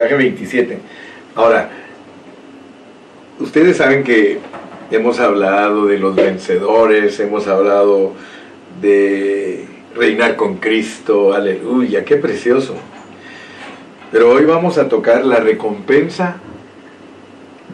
27. 0.00 0.78
Ahora, 1.34 1.70
ustedes 3.40 3.78
saben 3.78 4.04
que 4.04 4.38
hemos 4.92 5.18
hablado 5.18 5.86
de 5.86 5.98
los 5.98 6.14
vencedores, 6.14 7.18
hemos 7.18 7.48
hablado 7.48 8.12
de 8.80 9.64
reinar 9.96 10.36
con 10.36 10.58
Cristo, 10.58 11.34
aleluya, 11.34 12.04
qué 12.04 12.14
precioso. 12.14 12.76
Pero 14.12 14.30
hoy 14.30 14.44
vamos 14.44 14.78
a 14.78 14.88
tocar 14.88 15.24
la 15.24 15.40
recompensa 15.40 16.36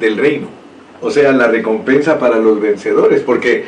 del 0.01 0.17
reino, 0.17 0.49
o 1.03 1.11
sea, 1.11 1.31
la 1.33 1.49
recompensa 1.49 2.19
para 2.19 2.39
los 2.39 2.59
vencedores, 2.59 3.21
porque 3.21 3.67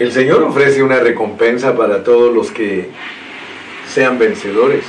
el 0.00 0.10
Señor 0.10 0.42
ofrece 0.42 0.82
una 0.82 0.98
recompensa 0.98 1.76
para 1.76 2.02
todos 2.02 2.34
los 2.34 2.50
que 2.50 2.88
sean 3.88 4.18
vencedores. 4.18 4.82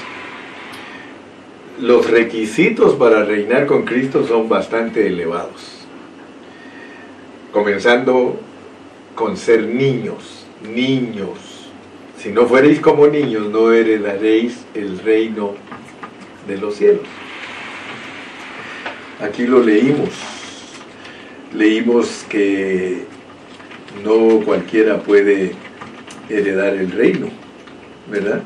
Los 1.79 2.09
requisitos 2.09 2.95
para 2.95 3.23
reinar 3.23 3.67
con 3.67 3.83
Cristo 3.83 4.25
son 4.25 4.49
bastante 4.49 5.05
elevados. 5.05 5.85
Comenzando 7.51 8.39
con 9.13 9.37
ser 9.37 9.63
niños, 9.67 10.45
niños. 10.73 11.37
Si 12.17 12.29
no 12.29 12.47
fuereis 12.47 12.79
como 12.79 13.05
niños, 13.05 13.49
no 13.51 13.71
heredaréis 13.71 14.65
el 14.73 14.97
reino 14.97 15.53
de 16.47 16.57
los 16.57 16.77
cielos. 16.77 17.05
Aquí 19.21 19.45
lo 19.45 19.61
leímos. 19.61 20.09
Leímos 21.53 22.25
que 22.27 23.05
no 24.03 24.43
cualquiera 24.43 25.03
puede 25.03 25.53
heredar 26.27 26.73
el 26.73 26.91
reino, 26.91 27.27
¿verdad? 28.09 28.41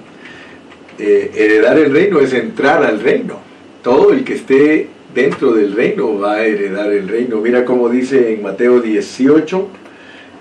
Eh, 1.04 1.32
heredar 1.34 1.80
el 1.80 1.92
reino 1.92 2.20
es 2.20 2.32
entrar 2.32 2.84
al 2.84 3.00
reino. 3.00 3.40
Todo 3.82 4.14
el 4.14 4.24
que 4.24 4.36
esté 4.36 4.88
dentro 5.16 5.52
del 5.54 5.74
reino 5.74 6.20
va 6.20 6.36
a 6.36 6.46
heredar 6.46 6.94
el 6.94 7.08
reino. 7.08 7.38
Mira 7.38 7.66
cómo 7.66 7.90
dice 7.90 8.32
en 8.36 8.44
Mateo 8.44 8.82
18 8.82 9.68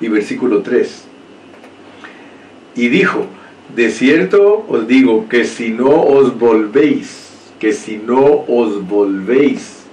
y 0.02 0.08
versículo 0.08 0.60
3. 0.60 1.04
Y 2.76 2.88
dijo, 2.88 3.24
de 3.74 3.90
cierto 3.90 4.66
os 4.68 4.86
digo 4.86 5.30
que 5.30 5.46
si 5.46 5.70
no 5.70 6.02
os 6.02 6.38
volvéis, 6.38 7.30
que 7.58 7.72
si 7.72 7.96
no 7.96 8.44
os 8.46 8.86
volvéis 8.86 9.84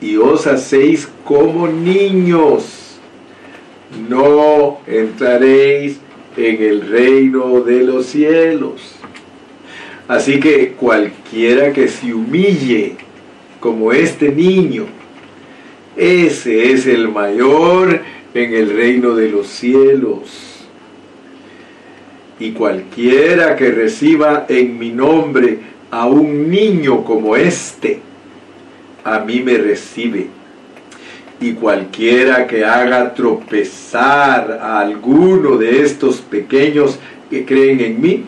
y 0.00 0.18
os 0.18 0.46
hacéis 0.46 1.08
como 1.24 1.66
niños, 1.66 3.00
no 4.08 4.78
entraréis 4.86 5.98
en 6.36 6.62
el 6.62 6.88
reino 6.88 7.62
de 7.62 7.82
los 7.82 8.06
cielos. 8.06 8.98
Así 10.08 10.40
que 10.40 10.70
cualquiera 10.70 11.70
que 11.74 11.86
se 11.86 12.14
humille 12.14 12.96
como 13.60 13.92
este 13.92 14.32
niño, 14.32 14.86
ese 15.96 16.72
es 16.72 16.86
el 16.86 17.08
mayor 17.08 18.00
en 18.32 18.54
el 18.54 18.74
reino 18.74 19.14
de 19.14 19.28
los 19.28 19.48
cielos. 19.48 20.64
Y 22.40 22.52
cualquiera 22.52 23.54
que 23.54 23.70
reciba 23.70 24.46
en 24.48 24.78
mi 24.78 24.92
nombre 24.92 25.58
a 25.90 26.06
un 26.06 26.48
niño 26.48 27.04
como 27.04 27.36
este, 27.36 28.00
a 29.04 29.18
mí 29.20 29.40
me 29.40 29.58
recibe. 29.58 30.28
Y 31.40 31.52
cualquiera 31.52 32.46
que 32.46 32.64
haga 32.64 33.12
tropezar 33.12 34.58
a 34.62 34.80
alguno 34.80 35.56
de 35.56 35.82
estos 35.82 36.16
pequeños 36.16 36.98
que 37.28 37.44
creen 37.44 37.80
en 37.80 38.00
mí, 38.00 38.24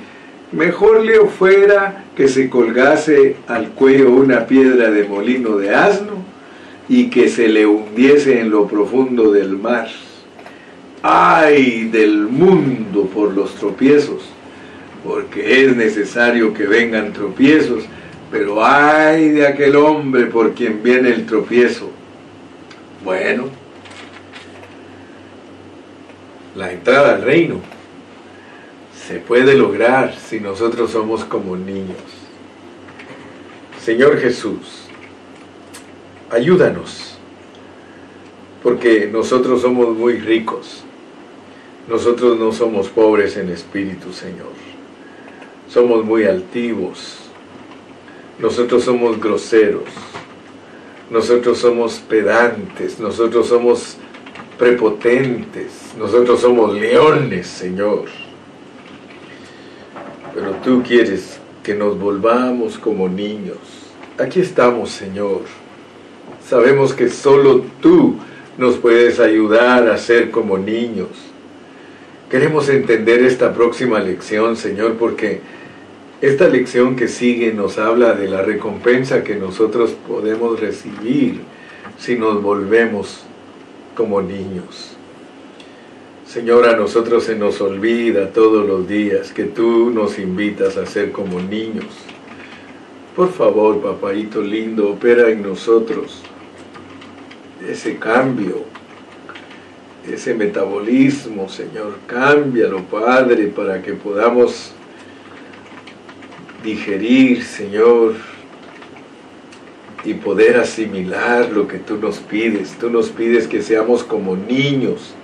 Mejor 0.52 1.04
le 1.04 1.20
fuera 1.26 2.06
que 2.16 2.26
se 2.26 2.50
colgase 2.50 3.36
al 3.46 3.68
cuello 3.68 4.10
una 4.10 4.46
piedra 4.46 4.90
de 4.90 5.04
molino 5.04 5.56
de 5.56 5.72
asno 5.72 6.24
y 6.88 7.08
que 7.08 7.28
se 7.28 7.46
le 7.46 7.66
hundiese 7.66 8.40
en 8.40 8.50
lo 8.50 8.66
profundo 8.66 9.30
del 9.30 9.56
mar. 9.56 9.86
¡Ay 11.02 11.84
del 11.84 12.26
mundo 12.26 13.04
por 13.14 13.32
los 13.32 13.54
tropiezos! 13.54 14.22
Porque 15.04 15.64
es 15.64 15.76
necesario 15.76 16.52
que 16.52 16.66
vengan 16.66 17.12
tropiezos, 17.12 17.84
pero 18.32 18.64
ay 18.64 19.28
de 19.28 19.46
aquel 19.46 19.76
hombre 19.76 20.26
por 20.26 20.54
quien 20.54 20.82
viene 20.82 21.10
el 21.10 21.26
tropiezo. 21.26 21.90
Bueno, 23.04 23.44
la 26.56 26.72
entrada 26.72 27.14
al 27.14 27.22
reino 27.22 27.79
se 29.10 29.18
puede 29.18 29.56
lograr 29.56 30.14
si 30.16 30.38
nosotros 30.38 30.92
somos 30.92 31.24
como 31.24 31.56
niños. 31.56 31.98
Señor 33.82 34.20
Jesús, 34.20 34.84
ayúdanos, 36.30 37.16
porque 38.62 39.10
nosotros 39.12 39.62
somos 39.62 39.96
muy 39.96 40.18
ricos. 40.18 40.84
Nosotros 41.88 42.38
no 42.38 42.52
somos 42.52 42.86
pobres 42.86 43.36
en 43.36 43.48
espíritu, 43.50 44.12
Señor. 44.12 44.52
Somos 45.68 46.04
muy 46.04 46.26
altivos. 46.26 47.18
Nosotros 48.38 48.84
somos 48.84 49.20
groseros. 49.20 49.88
Nosotros 51.10 51.58
somos 51.58 51.94
pedantes. 51.94 53.00
Nosotros 53.00 53.48
somos 53.48 53.96
prepotentes. 54.56 55.96
Nosotros 55.98 56.40
somos 56.40 56.72
leones, 56.74 57.48
Señor 57.48 58.29
pero 60.40 60.52
tú 60.64 60.82
quieres 60.82 61.38
que 61.62 61.74
nos 61.74 61.98
volvamos 61.98 62.78
como 62.78 63.10
niños. 63.10 63.58
Aquí 64.18 64.40
estamos, 64.40 64.90
Señor. 64.90 65.42
Sabemos 66.48 66.94
que 66.94 67.10
solo 67.10 67.62
tú 67.82 68.16
nos 68.56 68.78
puedes 68.78 69.20
ayudar 69.20 69.86
a 69.88 69.98
ser 69.98 70.30
como 70.30 70.56
niños. 70.56 71.08
Queremos 72.30 72.70
entender 72.70 73.22
esta 73.22 73.52
próxima 73.52 74.00
lección, 74.00 74.56
Señor, 74.56 74.94
porque 74.94 75.40
esta 76.22 76.48
lección 76.48 76.96
que 76.96 77.08
sigue 77.08 77.52
nos 77.52 77.76
habla 77.76 78.14
de 78.14 78.28
la 78.28 78.40
recompensa 78.40 79.22
que 79.22 79.36
nosotros 79.36 79.94
podemos 80.08 80.58
recibir 80.58 81.42
si 81.98 82.16
nos 82.16 82.42
volvemos 82.42 83.24
como 83.94 84.22
niños. 84.22 84.96
Señor, 86.32 86.68
a 86.68 86.76
nosotros 86.76 87.24
se 87.24 87.34
nos 87.34 87.60
olvida 87.60 88.30
todos 88.30 88.64
los 88.64 88.86
días 88.86 89.32
que 89.32 89.46
tú 89.46 89.90
nos 89.90 90.16
invitas 90.16 90.76
a 90.76 90.86
ser 90.86 91.10
como 91.10 91.40
niños. 91.40 91.86
Por 93.16 93.32
favor, 93.32 93.82
papadito 93.82 94.40
lindo, 94.40 94.90
opera 94.90 95.28
en 95.28 95.42
nosotros 95.42 96.22
ese 97.68 97.96
cambio, 97.96 98.58
ese 100.08 100.32
metabolismo, 100.34 101.48
Señor. 101.48 101.98
Cámbialo, 102.06 102.84
Padre, 102.84 103.48
para 103.48 103.82
que 103.82 103.94
podamos 103.94 104.70
digerir, 106.62 107.42
Señor, 107.42 108.14
y 110.04 110.14
poder 110.14 110.58
asimilar 110.58 111.50
lo 111.50 111.66
que 111.66 111.78
tú 111.78 111.96
nos 111.96 112.20
pides. 112.20 112.78
Tú 112.78 112.88
nos 112.88 113.08
pides 113.08 113.48
que 113.48 113.62
seamos 113.62 114.04
como 114.04 114.36
niños 114.36 115.16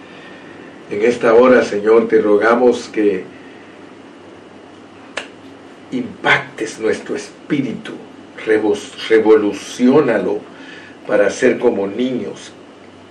en 0.90 1.02
esta 1.02 1.34
hora, 1.34 1.64
Señor, 1.64 2.08
te 2.08 2.20
rogamos 2.20 2.88
que 2.88 3.24
impactes 5.90 6.78
nuestro 6.78 7.16
espíritu, 7.16 7.92
revolucionalo 9.08 10.40
para 11.06 11.30
ser 11.30 11.58
como 11.58 11.86
niños. 11.86 12.52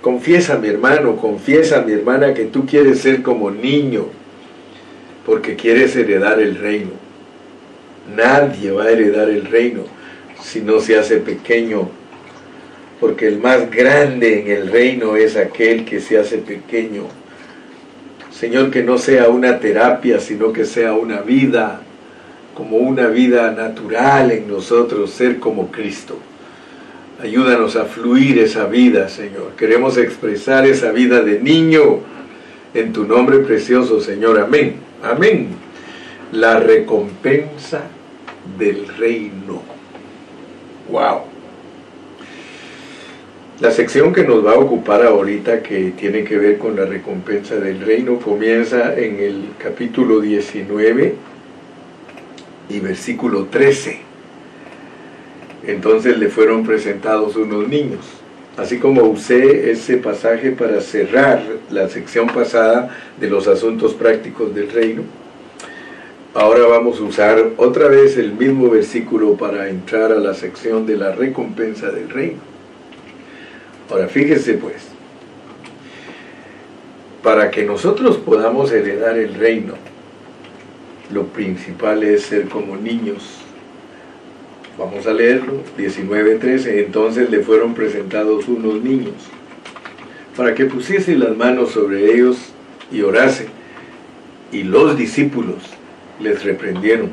Confiesa, 0.02 0.58
mi 0.58 0.68
hermano, 0.68 1.18
confiesa, 1.18 1.82
mi 1.82 1.94
hermana, 1.94 2.34
que 2.34 2.46
tú 2.46 2.66
quieres 2.66 3.00
ser 3.00 3.24
como 3.24 3.50
niño, 3.52 4.06
porque 5.26 5.56
quieres 5.56 5.96
heredar 5.96 6.40
el 6.40 6.56
reino. 6.56 6.92
Nadie 8.16 8.72
va 8.72 8.84
a 8.84 8.92
heredar 8.92 9.30
el 9.30 9.46
reino 9.46 9.82
si 10.42 10.62
no 10.62 10.80
se 10.80 10.98
hace 10.98 11.18
pequeño, 11.18 11.90
porque 13.00 13.28
el 13.28 13.40
más 13.40 13.70
grande 13.72 14.42
en 14.42 14.48
el 14.48 14.72
reino 14.72 15.16
es 15.16 15.36
aquel 15.36 15.86
que 15.86 16.00
se 16.00 16.20
hace 16.20 16.38
pequeño. 16.38 17.08
Señor, 18.38 18.70
que 18.70 18.84
no 18.84 18.98
sea 18.98 19.30
una 19.30 19.60
terapia, 19.60 20.20
sino 20.20 20.52
que 20.52 20.66
sea 20.66 20.94
una 20.94 21.22
vida, 21.22 21.80
como 22.54 22.78
una 22.78 23.08
vida 23.08 23.52
natural 23.52 24.32
en 24.32 24.50
nosotros, 24.50 25.12
ser 25.12 25.40
como 25.40 25.72
Cristo. 25.72 26.18
Ayúdanos 27.22 27.78
a 27.78 27.86
fluir 27.86 28.40
esa 28.40 28.66
vida, 28.66 29.08
Señor. 29.08 29.54
Queremos 29.58 29.98
expresar 29.98 30.68
esa 30.68 30.92
vida 30.92 31.22
de 31.22 31.40
niño 31.40 32.00
en 32.74 32.92
tu 32.92 33.06
nombre 33.06 33.40
precioso, 33.40 34.02
Señor. 34.02 34.38
Amén. 34.38 34.76
Amén. 35.02 35.48
La 36.34 36.60
recompensa 36.60 37.84
del 38.58 38.86
reino. 38.98 39.62
Wow. 40.90 41.35
La 43.62 43.72
sección 43.72 44.12
que 44.12 44.26
nos 44.26 44.46
va 44.46 44.52
a 44.52 44.60
ocupar 44.60 45.02
ahorita, 45.02 45.64
que 45.64 45.92
tiene 45.92 46.26
que 46.26 46.38
ver 46.38 46.58
con 46.58 46.76
la 46.76 46.84
recompensa 46.84 47.56
del 47.56 47.80
reino, 47.80 48.20
comienza 48.20 48.94
en 49.00 49.18
el 49.22 49.46
capítulo 49.58 50.20
19 50.20 51.16
y 52.68 52.80
versículo 52.82 53.46
13. 53.46 54.00
entonces 55.68 56.18
le 56.18 56.28
fueron 56.28 56.66
presentados 56.66 57.38
unos 57.38 57.70
niños. 57.70 58.02
Así 58.58 58.78
como 58.78 59.04
usé 59.04 59.72
ese 59.72 59.96
pasaje 59.98 60.52
para 60.52 60.82
cerrar 60.82 61.42
la 61.70 61.88
sección 61.88 62.28
pasada 62.28 62.90
de 63.22 63.30
los 63.30 63.48
asuntos 63.48 63.94
prácticos 63.94 64.54
del 64.54 64.70
reino, 64.70 65.04
ahora 66.34 66.66
vamos 66.68 67.00
a 67.00 67.04
usar 67.04 67.52
otra 67.56 67.88
vez 67.88 68.18
el 68.18 68.34
mismo 68.34 68.70
versículo 68.70 69.38
para 69.38 69.70
entrar 69.70 70.12
a 70.12 70.20
la 70.20 70.34
sección 70.34 70.86
de 70.86 70.98
la 70.98 71.14
recompensa 71.14 71.90
del 71.90 72.10
reino. 72.10 72.55
Ahora 73.90 74.08
fíjese 74.08 74.54
pues, 74.54 74.88
para 77.22 77.52
que 77.52 77.64
nosotros 77.64 78.18
podamos 78.18 78.72
heredar 78.72 79.18
el 79.18 79.36
reino, 79.36 79.74
lo 81.12 81.26
principal 81.28 82.04
es 82.04 82.24
ser 82.24 82.50
como 82.50 82.76
niños 82.76 83.46
Vamos 84.78 85.08
a 85.08 85.14
leerlo, 85.14 85.62
19.13. 85.78 86.86
Entonces 86.86 87.30
le 87.30 87.40
fueron 87.40 87.74
presentados 87.74 88.48
unos 88.50 88.82
niños 88.84 89.14
para 90.36 90.54
que 90.54 90.66
pusiese 90.66 91.18
las 91.18 91.36
manos 91.38 91.72
sobre 91.72 92.14
ellos 92.14 92.38
y 92.92 93.02
orase. 93.02 93.48
Y 94.52 94.64
los 94.64 94.98
discípulos 94.98 95.64
les 96.20 96.44
reprendieron. 96.44 97.10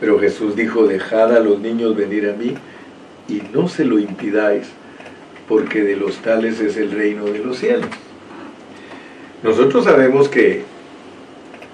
Pero 0.00 0.18
Jesús 0.18 0.56
dijo, 0.56 0.86
dejad 0.86 1.36
a 1.36 1.40
los 1.40 1.60
niños 1.60 1.96
venir 1.96 2.28
a 2.28 2.32
mí 2.32 2.54
y 3.28 3.42
no 3.52 3.68
se 3.68 3.84
lo 3.84 3.98
impidáis, 3.98 4.68
porque 5.48 5.82
de 5.82 5.96
los 5.96 6.18
tales 6.18 6.60
es 6.60 6.76
el 6.76 6.90
reino 6.90 7.24
de 7.24 7.38
los 7.38 7.58
cielos. 7.58 7.88
Nosotros 9.42 9.84
sabemos 9.84 10.28
que 10.28 10.64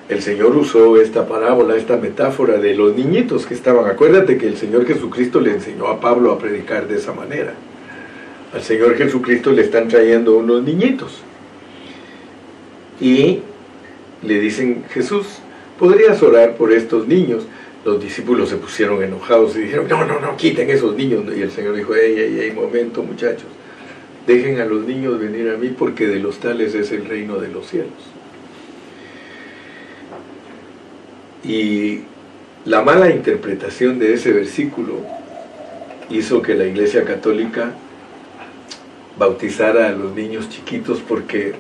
el 0.09 0.21
Señor 0.21 0.55
usó 0.57 1.01
esta 1.01 1.27
parábola, 1.27 1.77
esta 1.77 1.97
metáfora 1.97 2.59
de 2.59 2.75
los 2.75 2.95
niñitos 2.95 3.47
que 3.47 3.55
estaban. 3.55 3.91
Acuérdate 3.91 4.37
que 4.37 4.47
el 4.47 4.57
Señor 4.57 4.87
Jesucristo 4.87 5.41
le 5.41 5.53
enseñó 5.53 5.87
a 5.89 5.99
Pablo 5.99 6.31
a 6.31 6.39
predicar 6.39 6.87
de 6.87 6.97
esa 6.97 7.13
manera. 7.13 7.55
Al 8.53 8.63
Señor 8.63 8.97
Jesucristo 8.97 9.51
le 9.51 9.63
están 9.63 9.89
trayendo 9.89 10.37
unos 10.37 10.63
niñitos. 10.63 11.23
Y 13.01 13.41
le 14.23 14.41
dicen, 14.41 14.85
Jesús, 14.91 15.39
¿podrías 15.79 16.23
orar 16.23 16.55
por 16.57 16.73
estos 16.73 17.09
niños? 17.09 17.47
Los 17.85 18.01
discípulos 18.01 18.51
se 18.51 18.57
pusieron 18.57 19.03
enojados 19.03 19.57
y 19.57 19.63
dijeron, 19.63 19.89
no, 19.89 20.05
no, 20.05 20.21
no, 20.21 20.37
quiten 20.37 20.69
esos 20.71 20.95
niños. 20.95 21.25
Y 21.35 21.41
el 21.41 21.51
Señor 21.51 21.75
dijo, 21.75 21.95
ey, 21.95 22.19
ey, 22.19 22.41
ey, 22.41 22.53
momento 22.53 23.03
muchachos, 23.03 23.49
dejen 24.27 24.61
a 24.61 24.65
los 24.65 24.87
niños 24.87 25.19
venir 25.19 25.51
a 25.51 25.57
mí 25.57 25.69
porque 25.69 26.07
de 26.07 26.19
los 26.19 26.39
tales 26.39 26.75
es 26.75 26.93
el 26.93 27.05
reino 27.07 27.39
de 27.39 27.49
los 27.49 27.67
cielos. 27.67 27.93
Y 31.45 32.01
la 32.65 32.83
mala 32.83 33.11
interpretación 33.11 33.99
de 33.99 34.15
ese 34.15 34.33
versículo 34.33 34.95
hizo 36.09 36.41
que 36.41 36.55
la 36.55 36.65
Iglesia 36.65 37.05
Católica 37.05 37.73
bautizara 39.19 39.89
a 39.89 39.93
los 39.93 40.15
niños 40.15 40.49
chiquitos 40.49 41.01
porque 41.01 41.55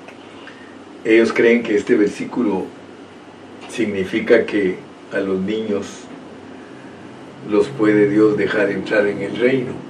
ellos 1.04 1.32
creen 1.32 1.62
que 1.62 1.76
este 1.76 1.96
versículo 1.96 2.64
significa 3.68 4.46
que 4.46 4.78
a 5.12 5.20
los 5.20 5.38
niños 5.40 5.86
los 7.50 7.68
puede 7.68 8.08
Dios 8.08 8.36
dejar 8.38 8.70
entrar 8.70 9.06
en 9.06 9.20
el 9.20 9.36
reino. 9.36 9.83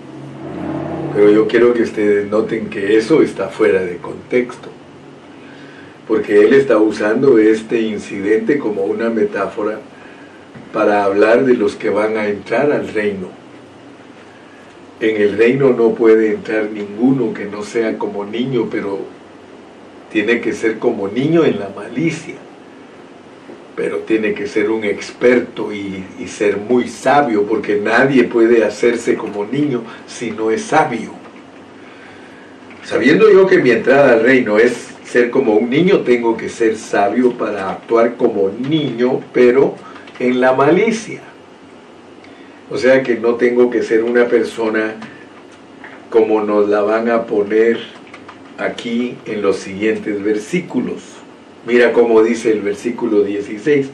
Pero 1.15 1.31
yo 1.31 1.47
quiero 1.47 1.73
que 1.73 1.83
ustedes 1.83 2.29
noten 2.29 2.69
que 2.69 2.97
eso 2.97 3.23
está 3.23 3.49
fuera 3.49 3.83
de 3.85 3.99
contexto 3.99 4.69
porque 6.07 6.41
él 6.41 6.53
está 6.53 6.79
usando 6.79 7.39
este 7.39 7.81
incidente 7.81 8.59
como 8.59 8.83
una 8.83 9.09
metáfora 9.09 9.79
para 10.73 11.05
hablar 11.05 11.45
de 11.45 11.55
los 11.55 11.77
que 11.77 11.89
van 11.89 12.17
a 12.17 12.27
entrar 12.27 12.73
al 12.73 12.89
reino. 12.89 13.29
En 15.01 15.17
el 15.17 15.37
reino 15.37 15.71
no 15.71 15.95
puede 15.95 16.33
entrar 16.33 16.71
ninguno 16.71 17.33
que 17.33 17.47
no 17.47 17.63
sea 17.63 17.99
como 17.99 18.25
niño, 18.25 18.69
pero 18.71 18.99
tiene 20.11 20.41
que 20.41 20.53
ser 20.53 20.79
como 20.79 21.09
niño 21.09 21.45
en 21.45 21.59
la 21.59 21.71
malicia. 21.71 22.37
Pero 23.76 23.99
tiene 23.99 24.35
que 24.35 24.47
ser 24.47 24.71
un 24.71 24.85
experto 24.85 25.73
y, 25.73 26.05
ser 26.26 26.56
muy 26.56 26.88
sabio, 26.88 27.44
porque 27.44 27.76
nadie 27.76 28.25
puede 28.25 28.65
hacerse 28.65 29.17
como 29.17 29.44
niño 29.44 29.82
si 30.06 30.31
no 30.31 30.50
es 30.50 30.62
sabio. 30.62 31.12
Sabiendo 32.85 33.32
yo 33.32 33.47
que 33.47 33.59
mi 33.59 33.71
entrada 33.71 34.12
al 34.12 34.23
reino 34.23 34.59
es 34.59 34.88
ser 35.05 35.31
como 35.31 35.55
un 35.55 35.71
niño, 35.71 36.00
tengo 36.00 36.37
que 36.37 36.49
ser 36.49 36.76
sabio 36.76 37.32
para 37.32 37.71
actuar 37.71 38.17
como 38.17 38.49
niño, 38.50 39.21
pero 39.32 39.75
en 40.19 40.41
la 40.41 40.53
malicia. 40.53 41.20
O 42.70 42.79
sea 42.79 43.03
que 43.03 43.17
no 43.17 43.35
tengo 43.35 43.70
que 43.70 43.82
ser 43.82 44.03
una 44.03 44.27
persona 44.27 44.94
como 46.11 46.43
nos 46.43 46.69
la 46.69 46.81
van 46.81 47.11
a 47.11 47.25
poner 47.25 47.79
aquí 48.59 49.17
en 49.27 49.43
los 49.43 49.56
siguientes 49.56 50.23
versículos. 50.23 51.14
Mira 51.67 51.93
cómo 51.93 52.23
dice 52.23 52.53
el 52.53 52.61
versículo 52.61 53.23
16. 53.23 53.89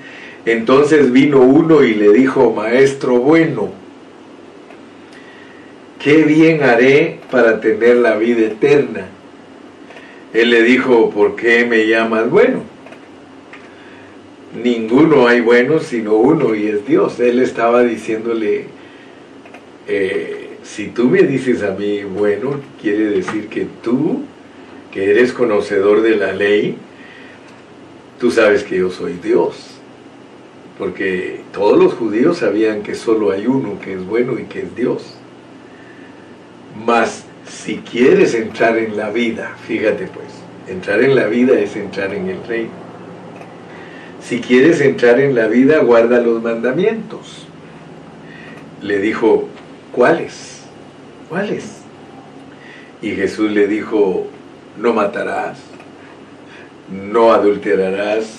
Entonces 0.46 1.12
vino 1.12 1.40
uno 1.40 1.84
y 1.84 1.94
le 1.94 2.12
dijo, 2.12 2.52
Maestro 2.52 3.18
bueno, 3.18 3.70
¿qué 6.02 6.22
bien 6.24 6.62
haré 6.62 7.20
para 7.30 7.60
tener 7.60 7.96
la 7.96 8.16
vida 8.16 8.46
eterna? 8.46 9.06
Él 10.32 10.50
le 10.50 10.62
dijo, 10.62 11.10
¿por 11.10 11.36
qué 11.36 11.64
me 11.66 11.86
llamas 11.86 12.30
bueno? 12.30 12.62
Ninguno 14.62 15.28
hay 15.28 15.40
bueno 15.40 15.78
sino 15.78 16.14
uno 16.14 16.54
y 16.54 16.66
es 16.68 16.86
Dios. 16.86 17.20
Él 17.20 17.40
estaba 17.40 17.82
diciéndole, 17.84 18.64
eh, 19.86 20.50
si 20.62 20.86
tú 20.86 21.08
me 21.08 21.22
dices 21.22 21.62
a 21.62 21.72
mí 21.72 22.02
bueno, 22.02 22.60
quiere 22.80 23.04
decir 23.04 23.48
que 23.48 23.66
tú, 23.82 24.22
que 24.92 25.10
eres 25.10 25.32
conocedor 25.32 26.00
de 26.02 26.16
la 26.16 26.32
ley, 26.32 26.76
tú 28.20 28.30
sabes 28.30 28.62
que 28.62 28.78
yo 28.78 28.90
soy 28.90 29.14
Dios. 29.14 29.56
Porque 30.78 31.40
todos 31.52 31.78
los 31.78 31.94
judíos 31.94 32.38
sabían 32.38 32.82
que 32.82 32.94
solo 32.94 33.32
hay 33.32 33.46
uno 33.46 33.80
que 33.80 33.94
es 33.94 34.06
bueno 34.06 34.38
y 34.38 34.44
que 34.44 34.60
es 34.60 34.76
Dios. 34.76 35.14
Mas 36.86 37.24
si 37.46 37.78
quieres 37.78 38.34
entrar 38.34 38.78
en 38.78 38.96
la 38.96 39.10
vida, 39.10 39.56
fíjate 39.66 40.06
pues, 40.06 40.28
entrar 40.68 41.02
en 41.02 41.16
la 41.16 41.26
vida 41.26 41.58
es 41.58 41.76
entrar 41.76 42.14
en 42.14 42.28
el 42.28 42.42
reino. 42.44 42.70
Si 44.22 44.40
quieres 44.40 44.80
entrar 44.80 45.18
en 45.18 45.34
la 45.34 45.48
vida, 45.48 45.80
guarda 45.80 46.20
los 46.20 46.42
mandamientos. 46.42 47.46
Le 48.80 48.98
dijo, 48.98 49.48
¿cuáles? 49.92 50.62
¿Cuáles? 51.28 51.80
Y 53.02 53.10
Jesús 53.10 53.50
le 53.50 53.66
dijo, 53.66 54.26
no 54.78 54.92
matarás, 54.92 55.58
no 56.90 57.32
adulterarás, 57.32 58.38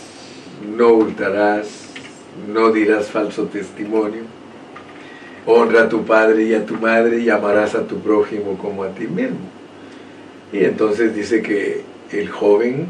no 0.77 0.89
hurtarás, 0.89 1.89
no 2.51 2.71
dirás 2.71 3.07
falso 3.07 3.45
testimonio 3.45 4.41
honra 5.45 5.83
a 5.83 5.89
tu 5.89 6.05
padre 6.05 6.43
y 6.43 6.53
a 6.53 6.65
tu 6.65 6.75
madre 6.75 7.19
y 7.19 7.29
amarás 7.29 7.75
a 7.75 7.87
tu 7.87 7.99
prójimo 7.99 8.57
como 8.57 8.83
a 8.83 8.89
ti 8.89 9.07
mismo. 9.07 9.39
Y 10.53 10.63
entonces 10.63 11.15
dice 11.15 11.41
que 11.41 11.81
el 12.11 12.29
joven 12.29 12.87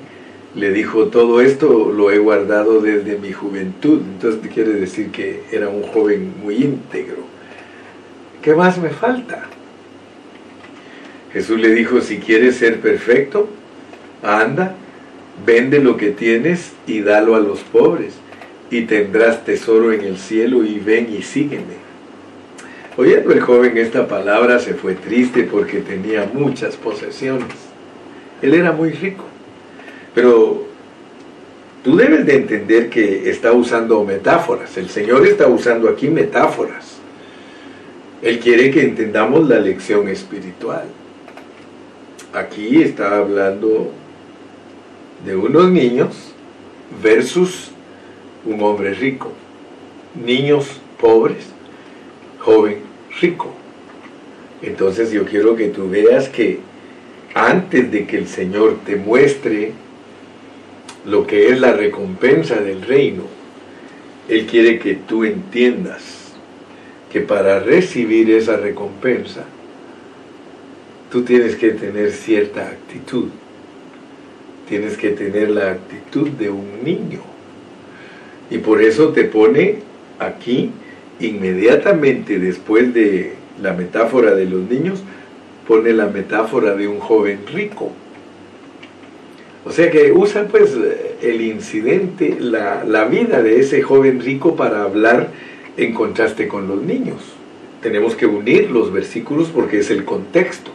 le 0.56 0.72
dijo, 0.72 1.08
todo 1.08 1.42
esto 1.42 1.92
lo 1.92 2.12
he 2.12 2.18
guardado 2.18 2.82
desde 2.82 3.18
mi 3.18 3.32
juventud. 3.32 4.02
Entonces 4.02 4.52
quiere 4.52 4.74
decir 4.74 5.12
que 5.12 5.44
era 5.52 5.70
un 5.70 5.84
joven 5.84 6.34
muy 6.44 6.56
íntegro. 6.56 7.24
¿Qué 8.42 8.56
más 8.56 8.78
me 8.80 8.90
falta? 8.90 9.44
Jesús 11.32 11.60
le 11.60 11.70
dijo, 11.70 12.02
si 12.02 12.18
quieres 12.18 12.56
ser 12.58 12.82
perfecto, 12.82 13.48
anda, 14.24 14.76
vende 15.46 15.80
lo 15.80 15.98
que 15.98 16.12
tienes 16.12 16.74
y 16.88 17.02
dalo 17.02 17.36
a 17.36 17.40
los 17.40 17.60
pobres, 17.60 18.14
y 18.70 18.84
tendrás 18.84 19.44
tesoro 19.44 19.92
en 19.92 20.02
el 20.02 20.18
cielo 20.18 20.64
y 20.64 20.80
ven 20.80 21.14
y 21.14 21.22
sígueme. 21.24 21.82
Oyendo 22.98 23.32
el 23.32 23.42
joven 23.42 23.78
esta 23.78 24.08
palabra 24.08 24.60
se 24.60 24.74
fue 24.74 24.96
triste 24.96 25.44
porque 25.44 25.80
tenía 25.80 26.30
muchas 26.34 26.76
posesiones. 26.76 27.48
Él 28.42 28.54
era 28.54 28.72
muy 28.72 28.92
rico. 28.92 29.24
Pero 30.14 30.66
tú 31.84 31.96
debes 31.96 32.26
de 32.26 32.36
entender 32.36 32.90
que 32.90 33.30
está 33.30 33.54
usando 33.54 34.04
metáforas. 34.04 34.76
El 34.78 34.90
Señor 34.90 35.26
está 35.26 35.48
usando 35.48 35.90
aquí 35.90 36.10
metáforas. 36.10 36.98
Él 38.22 38.40
quiere 38.40 38.72
que 38.72 38.84
entendamos 38.84 39.48
la 39.48 39.60
lección 39.60 40.08
espiritual. 40.08 40.86
Aquí 42.34 42.82
está 42.82 43.18
hablando 43.18 43.92
de 45.26 45.36
unos 45.36 45.70
niños 45.70 46.34
versus 47.04 47.72
un 48.46 48.62
hombre 48.62 48.94
rico. 48.94 49.32
Niños 50.16 50.80
pobres 51.00 51.46
joven 52.40 52.78
rico. 53.20 53.54
Entonces 54.62 55.12
yo 55.12 55.26
quiero 55.26 55.56
que 55.56 55.68
tú 55.68 55.90
veas 55.90 56.30
que 56.30 56.60
antes 57.34 57.92
de 57.92 58.06
que 58.06 58.18
el 58.18 58.28
Señor 58.28 58.80
te 58.86 58.96
muestre 58.96 59.74
lo 61.06 61.26
que 61.26 61.50
es 61.50 61.60
la 61.60 61.74
recompensa 61.74 62.56
del 62.56 62.82
reino, 62.82 63.24
Él 64.28 64.46
quiere 64.46 64.80
que 64.80 64.96
tú 64.96 65.24
entiendas 65.24 66.34
que 67.12 67.22
para 67.22 67.60
recibir 67.60 68.32
esa 68.32 68.58
recompensa, 68.58 69.44
tú 71.12 71.24
tienes 71.24 71.56
que 71.56 71.72
tener 71.72 72.12
cierta 72.12 72.68
actitud. 72.68 73.30
Tienes 74.72 74.96
que 74.96 75.10
tener 75.10 75.50
la 75.50 75.72
actitud 75.72 76.30
de 76.30 76.50
un 76.50 76.82
niño. 76.82 77.20
Y 78.50 78.60
por 78.60 78.82
eso 78.82 79.10
te 79.10 79.26
pone 79.26 79.80
aquí, 80.18 80.72
inmediatamente 81.20 82.40
después 82.40 82.94
de 82.94 83.34
la 83.62 83.74
metáfora 83.74 84.34
de 84.34 84.46
los 84.46 84.62
niños, 84.70 85.04
pone 85.68 85.92
la 85.92 86.08
metáfora 86.08 86.74
de 86.74 86.88
un 86.88 87.02
joven 87.02 87.40
rico. 87.54 87.92
O 89.66 89.74
sea 89.74 89.92
que 89.92 90.14
usa 90.14 90.48
pues 90.48 90.74
el 91.22 91.42
incidente, 91.42 92.38
la, 92.40 92.86
la, 92.86 93.04
vida 93.04 93.44
de 93.44 93.60
ese 93.60 93.82
joven 93.82 94.22
rico 94.22 94.56
para 94.56 94.84
hablar 94.84 95.32
en 95.76 95.94
contraste 95.94 96.48
con 96.48 96.70
los 96.70 96.82
niños. 96.82 97.18
Tenemos 97.82 98.16
que 98.16 98.26
unir 98.26 98.72
los 98.72 98.94
versículos 98.94 99.50
porque 99.50 99.80
es 99.80 99.92
el 99.92 100.06
contexto. 100.06 100.72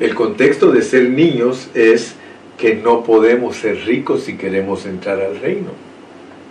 El 0.00 0.14
contexto 0.14 0.72
de 0.72 0.80
ser 0.80 1.10
niños 1.10 1.68
es 1.74 2.16
que 2.58 2.74
no 2.76 3.02
podemos 3.02 3.56
ser 3.56 3.84
ricos 3.84 4.24
si 4.24 4.36
queremos 4.36 4.86
entrar 4.86 5.20
al 5.20 5.40
reino. 5.40 5.70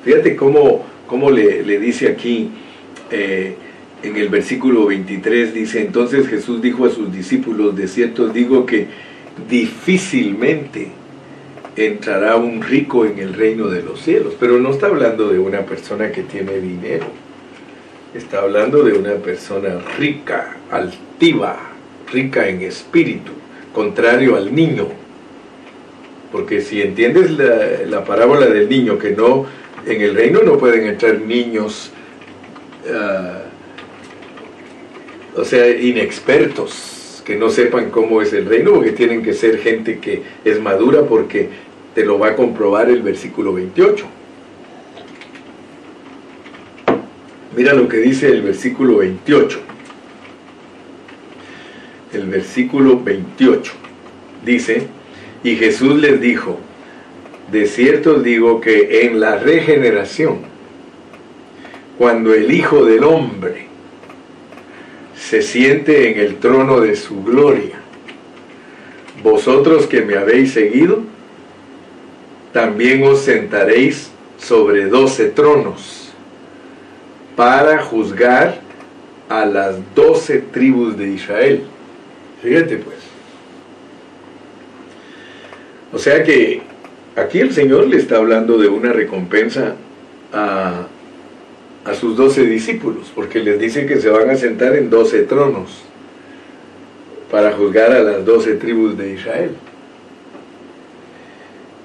Fíjate 0.03 0.36
cómo, 0.36 0.86
cómo 1.07 1.31
le, 1.31 1.63
le, 1.63 1.79
dice 1.79 2.10
aquí 2.10 2.50
eh, 3.10 3.55
en 4.03 4.15
el 4.17 4.29
versículo 4.29 4.86
23, 4.86 5.53
dice, 5.53 5.81
entonces 5.81 6.27
Jesús 6.27 6.62
dijo 6.62 6.86
a 6.86 6.89
sus 6.89 7.12
discípulos, 7.13 7.75
de 7.75 7.88
cierto 7.88 8.27
digo 8.27 8.65
que 8.65 8.88
difícilmente 9.50 10.91
entrará 11.75 12.36
un 12.36 12.62
rico 12.62 13.05
en 13.05 13.17
el 13.19 13.33
reino 13.33 13.67
de 13.67 13.81
los 13.81 14.01
cielos, 14.01 14.36
pero 14.39 14.60
no 14.60 14.72
está 14.72 14.88
hablando 14.88 15.29
de 15.29 15.39
una 15.39 15.62
persona 15.62 16.12
que 16.12 16.24
tiene 16.24 16.60
dinero, 16.60 17.05
está 18.13 18.41
hablando 18.41 18.83
de 18.83 18.93
una 18.93 19.15
persona 19.15 19.79
rica, 19.98 20.57
altiva, 20.69 21.57
rica 22.12 22.48
en 22.48 22.62
espíritu, 22.62 23.31
contrario 23.74 24.36
al 24.36 24.53
niño. 24.53 25.02
Porque 26.34 26.60
si 26.60 26.82
entiendes 26.82 27.32
la, 27.32 28.04
parábola 28.04 28.48
del 28.48 28.68
niño, 28.68 28.98
que 28.98 29.12
no, 29.12 29.46
en 29.86 30.02
el 30.02 30.13
reino 30.13 30.42
no 30.42 30.58
pueden 30.58 30.86
entrar 30.88 31.22
niños, 31.22 31.92
ah, 32.94 33.44
o 35.38 35.46
sea, 35.46 35.70
inexpertos, 35.70 37.24
que 37.25 37.38
no 37.38 37.50
sepan 37.50 37.90
cómo 37.90 38.22
es 38.22 38.34
el 38.34 38.48
reino, 38.48 38.74
porque 38.74 38.92
tienen 38.92 39.24
que 39.24 39.34
ser 39.34 39.60
gente 39.60 40.00
que 40.00 40.24
es 40.44 40.60
madura, 40.60 41.04
porque 41.04 41.50
te 41.96 42.04
lo 42.04 42.20
va 42.20 42.32
a 42.32 42.36
comprobar 42.36 42.90
el 42.90 43.02
versículo 43.02 43.54
28. 43.54 44.06
Mira 47.56 47.74
lo 47.74 47.88
que 47.88 47.98
dice 47.98 48.28
el 48.28 48.42
versículo 48.42 48.98
28 48.98 49.74
el 52.13 52.28
versículo 52.28 53.02
28. 53.04 53.74
Dice, 54.46 54.88
y 55.43 55.55
Jesús 55.57 56.00
les 56.00 56.21
dijo, 56.21 56.57
de 57.51 57.67
cierto 57.67 58.19
digo 58.21 58.62
que 58.62 59.05
en 59.05 59.19
la 59.19 59.38
regeneración, 59.38 60.39
cuando 61.97 62.33
el 62.33 62.51
Hijo 62.51 62.85
del 62.85 63.03
Hombre 63.03 63.67
se 65.15 65.41
siente 65.41 66.12
en 66.12 66.19
el 66.19 66.38
trono 66.38 66.79
de 66.79 66.95
su 66.95 67.23
gloria, 67.23 67.79
vosotros 69.21 69.85
que 69.85 70.01
me 70.01 70.15
habéis 70.15 70.53
seguido, 70.53 71.01
también 72.51 73.03
os 73.03 73.21
sentaréis 73.21 74.12
sobre 74.38 74.85
doce 74.85 75.25
tronos 75.25 76.13
para 77.35 77.81
juzgar 77.83 78.59
a 79.29 79.45
las 79.45 79.75
doce 79.95 80.39
tribus 80.39 80.97
de 80.97 81.09
Israel. 81.09 81.63
Fíjate 82.41 82.77
pues. 82.77 83.02
O 85.93 86.00
sea 86.00 86.23
que 86.23 86.62
aquí 87.15 87.39
el 87.39 87.53
Señor 87.53 87.88
le 87.88 87.97
está 87.97 88.17
hablando 88.17 88.57
de 88.57 88.67
una 88.67 88.91
recompensa 88.91 89.75
a, 90.33 90.88
a 91.85 91.93
sus 91.93 92.17
doce 92.17 92.47
discípulos, 92.47 93.12
porque 93.13 93.39
les 93.39 93.59
dice 93.59 93.85
que 93.85 94.01
se 94.01 94.09
van 94.09 94.31
a 94.31 94.35
sentar 94.35 94.75
en 94.75 94.89
doce 94.89 95.21
tronos 95.21 95.83
para 97.29 97.51
juzgar 97.51 97.91
a 97.91 98.01
las 98.01 98.25
doce 98.25 98.55
tribus 98.55 98.97
de 98.97 99.13
Israel. 99.13 99.51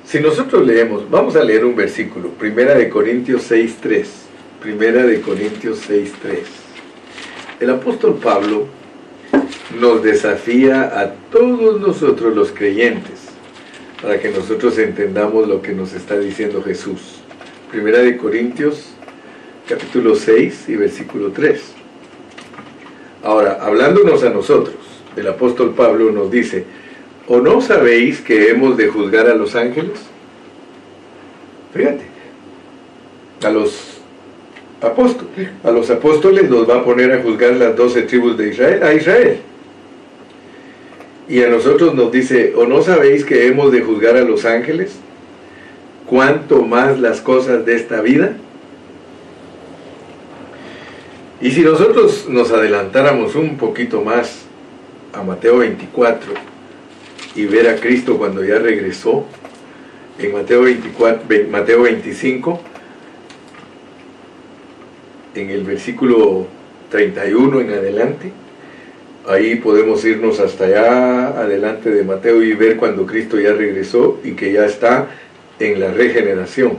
Si 0.07 0.21
nosotros 0.21 0.67
leemos, 0.67 1.11
vamos 1.11 1.37
a 1.37 1.45
leer 1.45 1.67
un 1.67 1.77
versículo, 1.77 2.31
Primera 2.31 2.75
de 2.75 2.89
Corintios 2.89 3.51
6.3, 3.51 4.07
Primera 4.63 5.05
de 5.05 5.21
Corintios 5.21 5.87
6.3. 5.87 6.39
El 7.61 7.69
apóstol 7.69 8.19
Pablo 8.23 8.69
nos 9.79 10.03
desafía 10.03 10.99
a 10.99 11.13
todos 11.31 11.79
nosotros 11.79 12.35
los 12.35 12.53
creyentes 12.53 13.28
para 14.01 14.21
que 14.21 14.31
nosotros 14.31 14.79
entendamos 14.79 15.49
lo 15.49 15.61
que 15.61 15.73
nos 15.73 15.93
está 15.93 16.19
diciendo 16.19 16.63
Jesús. 16.63 17.21
Primera 17.71 17.99
de 17.99 18.17
Corintios 18.17 18.95
capítulo 19.69 20.15
6 20.15 20.65
y 20.69 20.77
versículo 20.77 21.31
3. 21.33 21.61
Ahora, 23.23 23.59
hablándonos 23.61 24.23
a 24.23 24.31
nosotros, 24.31 24.77
el 25.17 25.27
apóstol 25.29 25.75
Pablo 25.75 26.11
nos 26.11 26.31
dice, 26.31 26.65
¿o 27.27 27.41
no 27.41 27.61
sabéis 27.61 28.21
que 28.21 28.49
hemos 28.51 28.77
de 28.77 28.89
juzgar 28.89 29.29
a 29.29 29.35
los 29.35 29.55
ángeles? 29.55 29.99
Fíjate, 31.75 32.05
a 33.45 33.51
los 33.51 34.01
apóstoles, 34.81 35.51
a 35.65 35.71
los 35.71 35.91
apóstoles 35.91 36.49
los 36.49 36.69
va 36.69 36.77
a 36.77 36.85
poner 36.85 37.13
a 37.13 37.23
juzgar 37.23 37.55
las 37.55 37.77
doce 37.77 38.03
tribus 38.03 38.39
de 38.39 38.49
Israel, 38.49 38.83
a 38.83 38.95
Israel. 38.95 39.41
Y 41.29 41.43
a 41.43 41.49
nosotros 41.49 41.95
nos 41.95 42.11
dice, 42.11 42.55
¿o 42.57 42.67
no 42.67 42.83
sabéis 42.83 43.25
que 43.25 43.47
hemos 43.47 43.71
de 43.71 43.83
juzgar 43.83 44.17
a 44.17 44.23
los 44.23 44.45
ángeles? 44.45 44.97
¿Cuánto 46.07 46.63
más 46.63 46.99
las 46.99 47.21
cosas 47.21 47.67
de 47.67 47.77
esta 47.77 48.01
vida? 48.01 48.37
Y 51.41 51.51
si 51.51 51.61
nosotros 51.61 52.27
nos 52.29 52.51
adelantáramos 52.51 53.35
un 53.35 53.59
poquito 53.59 54.01
más 54.01 54.47
a 55.13 55.23
Mateo 55.23 55.59
24 55.59 56.33
y 57.37 57.45
ver 57.45 57.69
a 57.69 57.77
Cristo 57.77 58.17
cuando 58.17 58.43
ya 58.43 58.59
regresó, 58.59 59.27
en 60.19 60.33
Mateo, 60.33 60.63
24, 60.63 61.23
Mateo 61.49 61.83
25, 61.83 62.61
en 65.37 65.51
el 65.51 65.63
versículo 65.63 66.47
31 66.91 67.61
en 67.61 67.71
adelante, 67.71 68.33
Ahí 69.29 69.57
podemos 69.57 70.03
irnos 70.07 70.41
hasta 70.41 70.65
allá 70.65 71.29
adelante 71.39 71.91
de 71.91 72.03
Mateo 72.03 72.43
y 72.43 72.55
ver 72.55 72.79
cuando 72.79 73.05
Cristo 73.05 73.39
ya 73.39 73.53
regresó 73.53 74.19
y 74.25 74.33
que 74.33 74.53
ya 74.53 74.65
está 74.65 75.11
en 75.59 75.79
la 75.81 75.93
regeneración, 75.93 76.79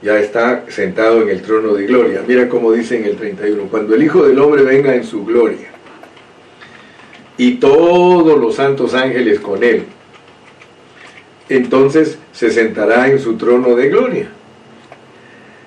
ya 0.00 0.18
está 0.18 0.64
sentado 0.68 1.20
en 1.20 1.28
el 1.28 1.42
trono 1.42 1.74
de 1.74 1.84
gloria. 1.84 2.22
Mira 2.26 2.48
cómo 2.48 2.72
dice 2.72 2.96
en 2.96 3.04
el 3.04 3.16
31, 3.16 3.64
cuando 3.64 3.94
el 3.94 4.02
Hijo 4.02 4.26
del 4.26 4.38
Hombre 4.38 4.62
venga 4.62 4.94
en 4.94 5.04
su 5.04 5.26
gloria 5.26 5.68
y 7.36 7.56
todos 7.56 8.40
los 8.40 8.54
santos 8.54 8.94
ángeles 8.94 9.38
con 9.40 9.62
él, 9.62 9.82
entonces 11.50 12.18
se 12.32 12.50
sentará 12.50 13.08
en 13.08 13.18
su 13.18 13.36
trono 13.36 13.76
de 13.76 13.90
gloria 13.90 14.28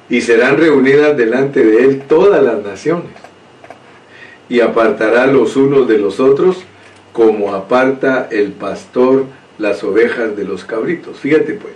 y 0.09 0.21
serán 0.21 0.57
reunidas 0.57 1.15
delante 1.15 1.63
de 1.63 1.83
él 1.83 2.01
todas 2.07 2.43
las 2.43 2.63
naciones 2.63 3.26
y 4.49 4.61
apartará 4.61 5.27
los 5.27 5.55
unos 5.55 5.87
de 5.87 5.97
los 5.97 6.19
otros 6.19 6.63
como 7.13 7.53
aparta 7.53 8.27
el 8.31 8.51
pastor 8.51 9.25
las 9.57 9.83
ovejas 9.83 10.35
de 10.37 10.45
los 10.45 10.63
cabritos. 10.63 11.19
Fíjate 11.19 11.53
pues. 11.53 11.73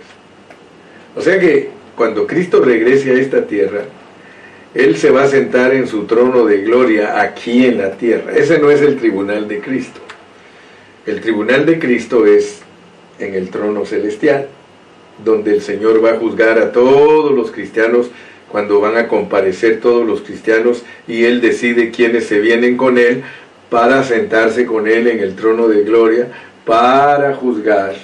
O 1.16 1.20
sea 1.20 1.38
que 1.38 1.70
cuando 1.96 2.26
Cristo 2.26 2.60
regrese 2.60 3.10
a 3.10 3.14
esta 3.14 3.46
tierra, 3.46 3.82
Él 4.74 4.96
se 4.96 5.10
va 5.10 5.24
a 5.24 5.28
sentar 5.28 5.74
en 5.74 5.86
su 5.86 6.04
trono 6.04 6.44
de 6.44 6.62
gloria 6.62 7.20
aquí 7.20 7.66
en 7.66 7.78
la 7.78 7.92
tierra. 7.92 8.32
Ese 8.34 8.58
no 8.58 8.70
es 8.70 8.80
el 8.80 8.96
tribunal 8.96 9.48
de 9.48 9.60
Cristo. 9.60 10.00
El 11.04 11.20
tribunal 11.20 11.66
de 11.66 11.78
Cristo 11.78 12.26
es 12.26 12.60
en 13.18 13.34
el 13.34 13.50
trono 13.50 13.84
celestial, 13.84 14.48
donde 15.24 15.52
el 15.52 15.60
Señor 15.60 16.02
va 16.02 16.12
a 16.12 16.18
juzgar 16.18 16.58
a 16.58 16.72
todos 16.72 17.32
los 17.32 17.50
cristianos 17.50 18.10
cuando 18.52 18.80
van 18.80 18.98
a 18.98 19.08
comparecer 19.08 19.80
todos 19.80 20.06
los 20.06 20.20
cristianos 20.20 20.84
y 21.08 21.24
Él 21.24 21.40
decide 21.40 21.90
quiénes 21.90 22.26
se 22.26 22.38
vienen 22.40 22.76
con 22.76 22.98
Él 22.98 23.22
para 23.70 24.04
sentarse 24.04 24.66
con 24.66 24.86
Él 24.86 25.08
en 25.08 25.20
el 25.20 25.34
trono 25.34 25.66
de 25.66 25.82
gloria, 25.82 26.28
para 26.66 27.34
juzgar 27.34 27.94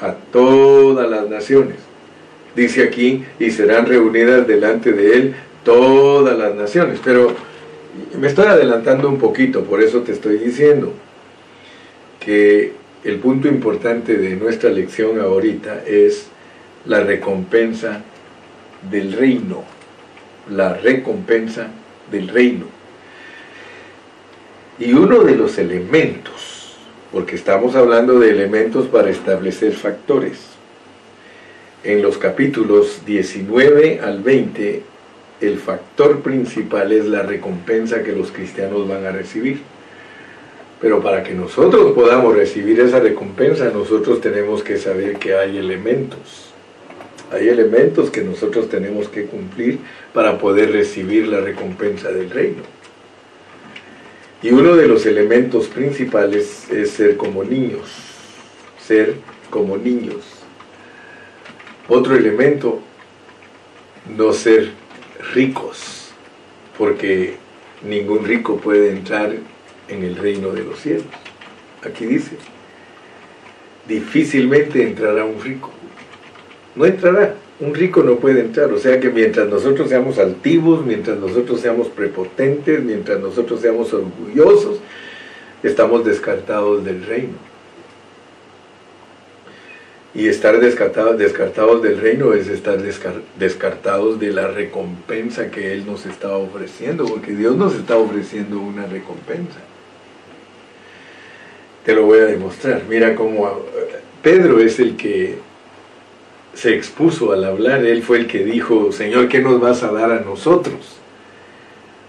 a 0.00 0.14
todas 0.32 1.08
las 1.08 1.30
naciones. 1.30 1.76
Dice 2.56 2.82
aquí, 2.82 3.24
y 3.38 3.52
serán 3.52 3.86
reunidas 3.86 4.46
delante 4.46 4.92
de 4.92 5.14
Él 5.14 5.34
todas 5.64 6.36
las 6.36 6.54
naciones. 6.56 6.98
Pero 7.02 7.34
me 8.18 8.26
estoy 8.26 8.46
adelantando 8.46 9.08
un 9.08 9.18
poquito, 9.18 9.62
por 9.62 9.80
eso 9.80 10.00
te 10.00 10.10
estoy 10.10 10.38
diciendo 10.38 10.92
que 12.18 12.72
el 13.04 13.16
punto 13.20 13.46
importante 13.46 14.16
de 14.16 14.34
nuestra 14.34 14.70
lección 14.70 15.20
ahorita 15.20 15.84
es 15.86 16.26
la 16.86 17.04
recompensa 17.04 18.02
del 18.90 19.12
reino, 19.12 19.64
la 20.50 20.74
recompensa 20.74 21.68
del 22.10 22.28
reino. 22.28 22.66
Y 24.78 24.92
uno 24.92 25.22
de 25.22 25.36
los 25.36 25.58
elementos, 25.58 26.76
porque 27.12 27.36
estamos 27.36 27.74
hablando 27.74 28.18
de 28.18 28.30
elementos 28.30 28.86
para 28.86 29.10
establecer 29.10 29.72
factores, 29.72 30.38
en 31.84 32.00
los 32.00 32.16
capítulos 32.16 33.02
19 33.04 34.00
al 34.00 34.22
20, 34.22 34.82
el 35.40 35.58
factor 35.58 36.20
principal 36.20 36.92
es 36.92 37.06
la 37.06 37.22
recompensa 37.22 38.02
que 38.02 38.12
los 38.12 38.30
cristianos 38.30 38.88
van 38.88 39.04
a 39.04 39.10
recibir. 39.10 39.60
Pero 40.80 41.02
para 41.02 41.22
que 41.22 41.34
nosotros 41.34 41.92
podamos 41.92 42.36
recibir 42.36 42.80
esa 42.80 43.00
recompensa, 43.00 43.70
nosotros 43.70 44.20
tenemos 44.20 44.62
que 44.62 44.78
saber 44.78 45.16
que 45.16 45.34
hay 45.36 45.56
elementos. 45.58 46.51
Hay 47.32 47.48
elementos 47.48 48.10
que 48.10 48.20
nosotros 48.22 48.68
tenemos 48.68 49.08
que 49.08 49.24
cumplir 49.24 49.78
para 50.12 50.36
poder 50.36 50.70
recibir 50.70 51.28
la 51.28 51.40
recompensa 51.40 52.10
del 52.10 52.28
reino. 52.28 52.62
Y 54.42 54.50
uno 54.50 54.76
de 54.76 54.86
los 54.86 55.06
elementos 55.06 55.68
principales 55.68 56.70
es 56.70 56.90
ser 56.90 57.16
como 57.16 57.42
niños, 57.42 57.88
ser 58.84 59.14
como 59.48 59.78
niños. 59.78 60.24
Otro 61.88 62.16
elemento, 62.16 62.80
no 64.14 64.34
ser 64.34 64.70
ricos, 65.32 66.12
porque 66.76 67.36
ningún 67.82 68.24
rico 68.24 68.58
puede 68.58 68.90
entrar 68.90 69.34
en 69.88 70.02
el 70.02 70.16
reino 70.16 70.50
de 70.50 70.64
los 70.64 70.80
cielos. 70.80 71.06
Aquí 71.82 72.04
dice, 72.04 72.32
difícilmente 73.88 74.82
entrará 74.82 75.24
un 75.24 75.40
rico. 75.40 75.72
No 76.74 76.86
entrará, 76.86 77.34
un 77.60 77.74
rico 77.74 78.02
no 78.02 78.16
puede 78.16 78.40
entrar. 78.40 78.72
O 78.72 78.78
sea 78.78 78.98
que 79.00 79.10
mientras 79.10 79.48
nosotros 79.48 79.88
seamos 79.88 80.18
altivos, 80.18 80.84
mientras 80.84 81.18
nosotros 81.18 81.60
seamos 81.60 81.88
prepotentes, 81.88 82.82
mientras 82.82 83.20
nosotros 83.20 83.60
seamos 83.60 83.92
orgullosos, 83.92 84.78
estamos 85.62 86.04
descartados 86.04 86.84
del 86.84 87.04
reino. 87.04 87.52
Y 90.14 90.28
estar 90.28 90.60
descartados, 90.60 91.82
del 91.82 91.98
reino 91.98 92.34
es 92.34 92.48
estar 92.48 92.78
descartados 93.38 94.20
de 94.20 94.30
la 94.30 94.48
recompensa 94.48 95.50
que 95.50 95.72
Él 95.72 95.86
nos 95.86 96.04
está 96.04 96.36
ofreciendo, 96.36 97.06
porque 97.06 97.32
Dios 97.32 97.56
nos 97.56 97.74
está 97.74 97.96
ofreciendo 97.96 98.60
una 98.60 98.84
recompensa. 98.84 99.58
Te 101.86 101.94
lo 101.94 102.04
voy 102.04 102.18
a 102.18 102.26
demostrar. 102.26 102.82
Mira 102.90 103.14
cómo 103.14 103.48
eh, 103.48 104.00
Pedro 104.22 104.60
es 104.60 104.78
el 104.78 104.96
que 104.96 105.38
se 106.54 106.74
expuso 106.74 107.32
al 107.32 107.44
hablar. 107.44 107.84
Él 107.84 108.02
fue 108.02 108.18
el 108.18 108.26
que 108.26 108.44
dijo, 108.44 108.92
Señor, 108.92 109.28
¿qué 109.28 109.40
nos 109.40 109.60
vas 109.60 109.82
a 109.82 109.92
dar 109.92 110.10
a 110.12 110.20
nosotros? 110.20 110.98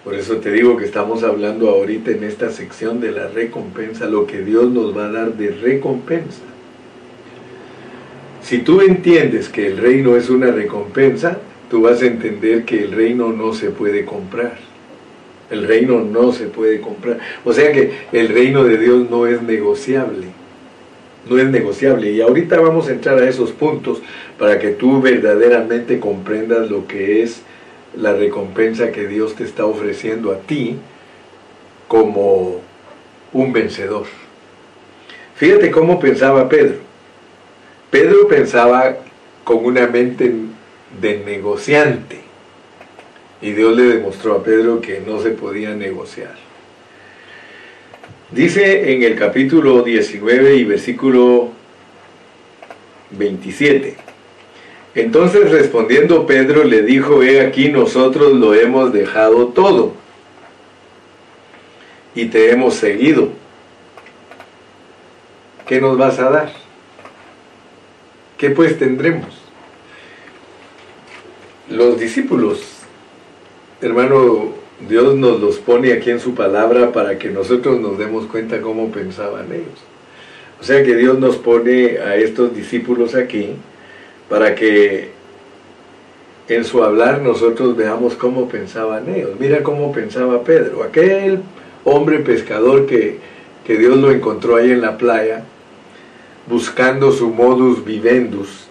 Por 0.03 0.15
eso 0.15 0.37
te 0.37 0.51
digo 0.51 0.75
que 0.75 0.83
estamos 0.83 1.23
hablando 1.23 1.69
ahorita 1.69 2.11
en 2.11 2.25
esta 2.25 2.51
sección 2.51 2.99
de 2.99 3.11
la 3.11 3.29
recompensa, 3.29 4.05
lo 4.05 4.27
que 4.27 4.41
Dios 4.41 4.69
nos 4.69 4.95
va 4.95 5.05
a 5.05 5.11
dar 5.11 5.33
de 5.35 5.51
recompensa. 5.51 6.41
Si 8.41 8.59
tú 8.59 8.81
entiendes 8.81 9.47
que 9.47 9.67
el 9.67 9.77
reino 9.77 10.17
es 10.17 10.29
una 10.29 10.51
recompensa, 10.51 11.37
tú 11.69 11.83
vas 11.83 12.01
a 12.01 12.07
entender 12.07 12.65
que 12.65 12.83
el 12.83 12.91
reino 12.91 13.31
no 13.31 13.53
se 13.53 13.69
puede 13.69 14.03
comprar. 14.03 14.57
El 15.49 15.65
reino 15.65 16.01
no 16.01 16.33
se 16.33 16.47
puede 16.47 16.81
comprar. 16.81 17.19
O 17.45 17.53
sea 17.53 17.71
que 17.71 17.93
el 18.11 18.27
reino 18.27 18.65
de 18.65 18.77
Dios 18.77 19.09
no 19.09 19.25
es 19.25 19.41
negociable. 19.41 20.27
No 21.29 21.37
es 21.37 21.47
negociable. 21.47 22.11
Y 22.11 22.21
ahorita 22.21 22.59
vamos 22.59 22.87
a 22.87 22.91
entrar 22.91 23.17
a 23.19 23.29
esos 23.29 23.51
puntos 23.51 24.01
para 24.37 24.59
que 24.59 24.69
tú 24.69 25.01
verdaderamente 25.01 25.99
comprendas 25.99 26.69
lo 26.69 26.87
que 26.87 27.23
es 27.23 27.41
la 27.95 28.13
recompensa 28.13 28.91
que 28.91 29.07
Dios 29.07 29.35
te 29.35 29.43
está 29.43 29.65
ofreciendo 29.65 30.31
a 30.31 30.39
ti 30.39 30.77
como 31.87 32.61
un 33.31 33.53
vencedor. 33.53 34.05
Fíjate 35.35 35.71
cómo 35.71 35.99
pensaba 35.99 36.49
Pedro. 36.49 36.77
Pedro 37.89 38.27
pensaba 38.27 38.97
con 39.43 39.65
una 39.65 39.87
mente 39.87 40.33
de 41.01 41.19
negociante 41.19 42.21
y 43.41 43.51
Dios 43.51 43.75
le 43.75 43.83
demostró 43.83 44.35
a 44.35 44.43
Pedro 44.43 44.79
que 44.81 45.01
no 45.05 45.21
se 45.21 45.31
podía 45.31 45.75
negociar. 45.75 46.42
Dice 48.33 48.93
en 48.93 49.03
el 49.03 49.15
capítulo 49.17 49.83
19 49.83 50.55
y 50.55 50.63
versículo 50.63 51.51
27. 53.11 53.95
Entonces 54.95 55.51
respondiendo 55.51 56.25
Pedro 56.25 56.63
le 56.63 56.81
dijo, 56.81 57.23
he 57.23 57.41
aquí 57.41 57.69
nosotros 57.69 58.33
lo 58.33 58.53
hemos 58.53 58.91
dejado 58.91 59.47
todo 59.47 59.93
y 62.15 62.25
te 62.25 62.51
hemos 62.51 62.75
seguido. 62.75 63.29
¿Qué 65.67 65.79
nos 65.79 65.97
vas 65.97 66.19
a 66.19 66.29
dar? 66.29 66.63
¿qué 68.43 68.49
pues 68.49 68.77
tendremos? 68.77 69.29
Los 71.69 71.97
discípulos, 71.97 72.61
hermano, 73.79 74.53
Dios 74.87 75.15
nos 75.15 75.39
los 75.39 75.57
pone 75.57 75.93
aquí 75.93 76.09
en 76.11 76.19
su 76.19 76.35
palabra 76.35 76.91
para 76.91 77.17
que 77.17 77.29
nosotros 77.29 77.79
nos 77.79 77.97
demos 77.97 78.25
cuenta 78.25 78.61
cómo 78.61 78.91
pensaban 78.91 79.51
ellos. 79.51 79.79
O 80.59 80.63
sea 80.63 80.83
que 80.83 80.95
Dios 80.95 81.19
nos 81.19 81.37
pone 81.37 81.97
a 81.99 82.15
estos 82.15 82.55
discípulos 82.55 83.15
aquí 83.15 83.51
para 84.29 84.55
que 84.55 85.09
en 86.47 86.63
su 86.65 86.83
hablar 86.83 87.21
nosotros 87.21 87.75
veamos 87.75 88.15
cómo 88.15 88.49
pensaban 88.49 89.13
ellos. 89.13 89.31
Mira 89.39 89.63
cómo 89.63 89.91
pensaba 89.91 90.43
Pedro, 90.43 90.83
aquel 90.83 91.39
hombre 91.83 92.19
pescador 92.19 92.85
que, 92.85 93.19
que 93.65 93.77
Dios 93.77 93.97
lo 93.97 94.11
encontró 94.11 94.55
ahí 94.55 94.71
en 94.71 94.81
la 94.81 94.97
playa 94.97 95.43
buscando 96.47 97.11
su 97.11 97.29
modus 97.29 97.85
vivendus 97.85 98.67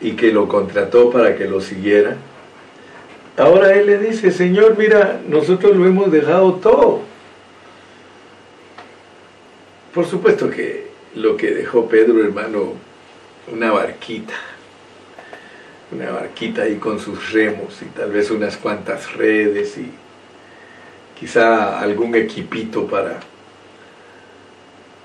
y 0.00 0.12
que 0.12 0.32
lo 0.32 0.48
contrató 0.48 1.10
para 1.10 1.36
que 1.36 1.46
lo 1.46 1.60
siguiera. 1.60 2.16
Ahora 3.36 3.74
él 3.74 3.86
le 3.86 3.98
dice, 3.98 4.30
Señor, 4.30 4.76
mira, 4.76 5.20
nosotros 5.26 5.76
lo 5.76 5.86
hemos 5.86 6.10
dejado 6.10 6.54
todo. 6.54 7.00
Por 9.94 10.06
supuesto 10.06 10.50
que 10.50 10.88
lo 11.14 11.36
que 11.36 11.50
dejó 11.50 11.88
Pedro, 11.88 12.22
hermano, 12.22 12.74
una 13.52 13.72
barquita, 13.72 14.34
una 15.90 16.10
barquita 16.10 16.62
ahí 16.62 16.76
con 16.76 17.00
sus 17.00 17.32
remos 17.32 17.80
y 17.82 17.86
tal 17.86 18.12
vez 18.12 18.30
unas 18.30 18.56
cuantas 18.56 19.12
redes 19.14 19.76
y 19.78 19.90
quizá 21.18 21.80
algún 21.80 22.14
equipito 22.14 22.86
para 22.86 23.20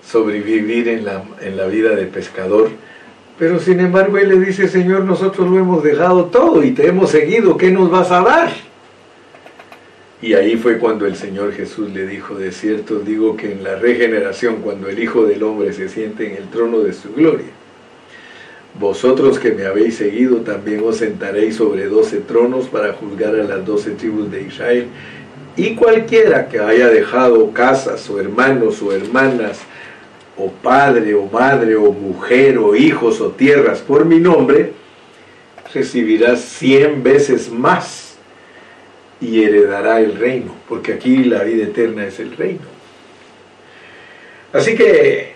sobrevivir 0.07 0.87
en 0.89 1.05
la, 1.05 1.23
en 1.41 1.57
la 1.57 1.65
vida 1.65 1.95
de 1.95 2.05
pescador. 2.05 2.69
Pero 3.37 3.59
sin 3.59 3.79
embargo 3.81 4.17
él 4.17 4.29
le 4.29 4.39
dice, 4.39 4.67
Señor, 4.67 5.03
nosotros 5.03 5.49
lo 5.49 5.59
hemos 5.59 5.83
dejado 5.83 6.25
todo 6.25 6.63
y 6.63 6.71
te 6.71 6.87
hemos 6.87 7.09
seguido, 7.11 7.57
¿qué 7.57 7.69
nos 7.69 7.91
vas 7.91 8.11
a 8.11 8.21
dar? 8.21 8.49
Y 10.21 10.33
ahí 10.33 10.55
fue 10.55 10.77
cuando 10.77 11.05
el 11.05 11.15
Señor 11.15 11.51
Jesús 11.51 11.91
le 11.91 12.07
dijo, 12.07 12.35
de 12.35 12.51
cierto 12.51 12.99
digo 12.99 13.35
que 13.35 13.51
en 13.51 13.63
la 13.63 13.75
regeneración, 13.75 14.57
cuando 14.61 14.87
el 14.87 14.99
Hijo 14.99 15.25
del 15.25 15.43
Hombre 15.43 15.73
se 15.73 15.89
siente 15.89 16.27
en 16.27 16.37
el 16.37 16.47
trono 16.49 16.79
de 16.79 16.93
su 16.93 17.13
gloria, 17.13 17.51
vosotros 18.79 19.39
que 19.39 19.51
me 19.51 19.65
habéis 19.65 19.97
seguido 19.97 20.37
también 20.37 20.81
os 20.85 20.97
sentaréis 20.97 21.55
sobre 21.55 21.85
doce 21.85 22.17
tronos 22.17 22.67
para 22.67 22.93
juzgar 22.93 23.35
a 23.35 23.43
las 23.43 23.65
doce 23.65 23.91
tribus 23.91 24.31
de 24.31 24.43
Israel. 24.43 24.87
Y 25.55 25.75
cualquiera 25.75 26.49
que 26.49 26.59
haya 26.59 26.87
dejado 26.89 27.51
casas 27.51 28.09
o 28.09 28.19
hermanos 28.19 28.81
o 28.81 28.91
hermanas, 28.91 29.59
o 30.37 30.51
padre 30.51 31.13
o 31.13 31.25
madre 31.27 31.75
o 31.75 31.91
mujer 31.91 32.57
o 32.57 32.75
hijos 32.75 33.21
o 33.21 33.29
tierras 33.29 33.79
por 33.79 34.05
mi 34.05 34.19
nombre, 34.19 34.73
recibirá 35.73 36.35
cien 36.35 37.03
veces 37.03 37.51
más 37.51 38.17
y 39.21 39.43
heredará 39.43 39.99
el 40.01 40.15
reino, 40.15 40.55
porque 40.67 40.93
aquí 40.93 41.23
la 41.23 41.43
vida 41.43 41.65
eterna 41.65 42.05
es 42.05 42.19
el 42.19 42.35
reino. 42.35 42.75
Así 44.51 44.75
que 44.75 45.35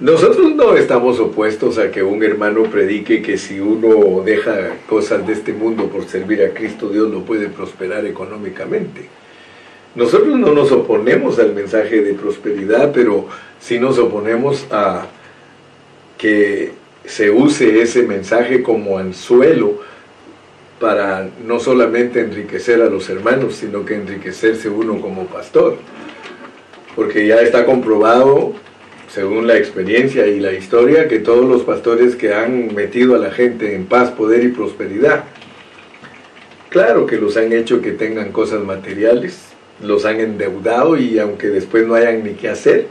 nosotros 0.00 0.54
no 0.54 0.76
estamos 0.76 1.20
opuestos 1.20 1.78
a 1.78 1.90
que 1.90 2.02
un 2.02 2.22
hermano 2.22 2.62
predique 2.64 3.20
que 3.20 3.36
si 3.36 3.60
uno 3.60 4.22
deja 4.22 4.76
cosas 4.88 5.26
de 5.26 5.34
este 5.34 5.52
mundo 5.52 5.88
por 5.88 6.06
servir 6.06 6.42
a 6.42 6.50
Cristo, 6.50 6.88
Dios 6.88 7.10
lo 7.10 7.22
puede 7.22 7.48
prosperar 7.48 8.06
económicamente. 8.06 9.08
Nosotros 9.94 10.38
no 10.38 10.52
nos 10.52 10.70
oponemos 10.70 11.38
al 11.40 11.52
mensaje 11.52 12.00
de 12.00 12.14
prosperidad, 12.14 12.92
pero 12.92 13.26
sí 13.58 13.80
nos 13.80 13.98
oponemos 13.98 14.66
a 14.70 15.06
que 16.16 16.72
se 17.04 17.30
use 17.30 17.82
ese 17.82 18.02
mensaje 18.02 18.62
como 18.62 18.98
anzuelo 18.98 19.80
para 20.78 21.28
no 21.44 21.58
solamente 21.58 22.20
enriquecer 22.20 22.80
a 22.82 22.86
los 22.86 23.08
hermanos, 23.10 23.56
sino 23.56 23.84
que 23.84 23.94
enriquecerse 23.96 24.68
uno 24.68 25.00
como 25.00 25.26
pastor. 25.26 25.76
Porque 26.94 27.26
ya 27.26 27.36
está 27.40 27.66
comprobado, 27.66 28.54
según 29.08 29.46
la 29.46 29.56
experiencia 29.56 30.26
y 30.26 30.38
la 30.38 30.52
historia, 30.52 31.08
que 31.08 31.18
todos 31.18 31.44
los 31.44 31.62
pastores 31.62 32.14
que 32.14 32.32
han 32.32 32.74
metido 32.74 33.16
a 33.16 33.18
la 33.18 33.30
gente 33.30 33.74
en 33.74 33.86
paz, 33.86 34.10
poder 34.10 34.44
y 34.44 34.48
prosperidad, 34.48 35.24
claro 36.68 37.06
que 37.06 37.16
los 37.16 37.36
han 37.36 37.52
hecho 37.52 37.82
que 37.82 37.92
tengan 37.92 38.30
cosas 38.30 38.62
materiales, 38.64 39.49
los 39.82 40.04
han 40.04 40.20
endeudado 40.20 40.96
y 40.96 41.18
aunque 41.18 41.48
después 41.48 41.86
no 41.86 41.94
hayan 41.94 42.22
ni 42.24 42.34
qué 42.34 42.48
hacer, 42.48 42.86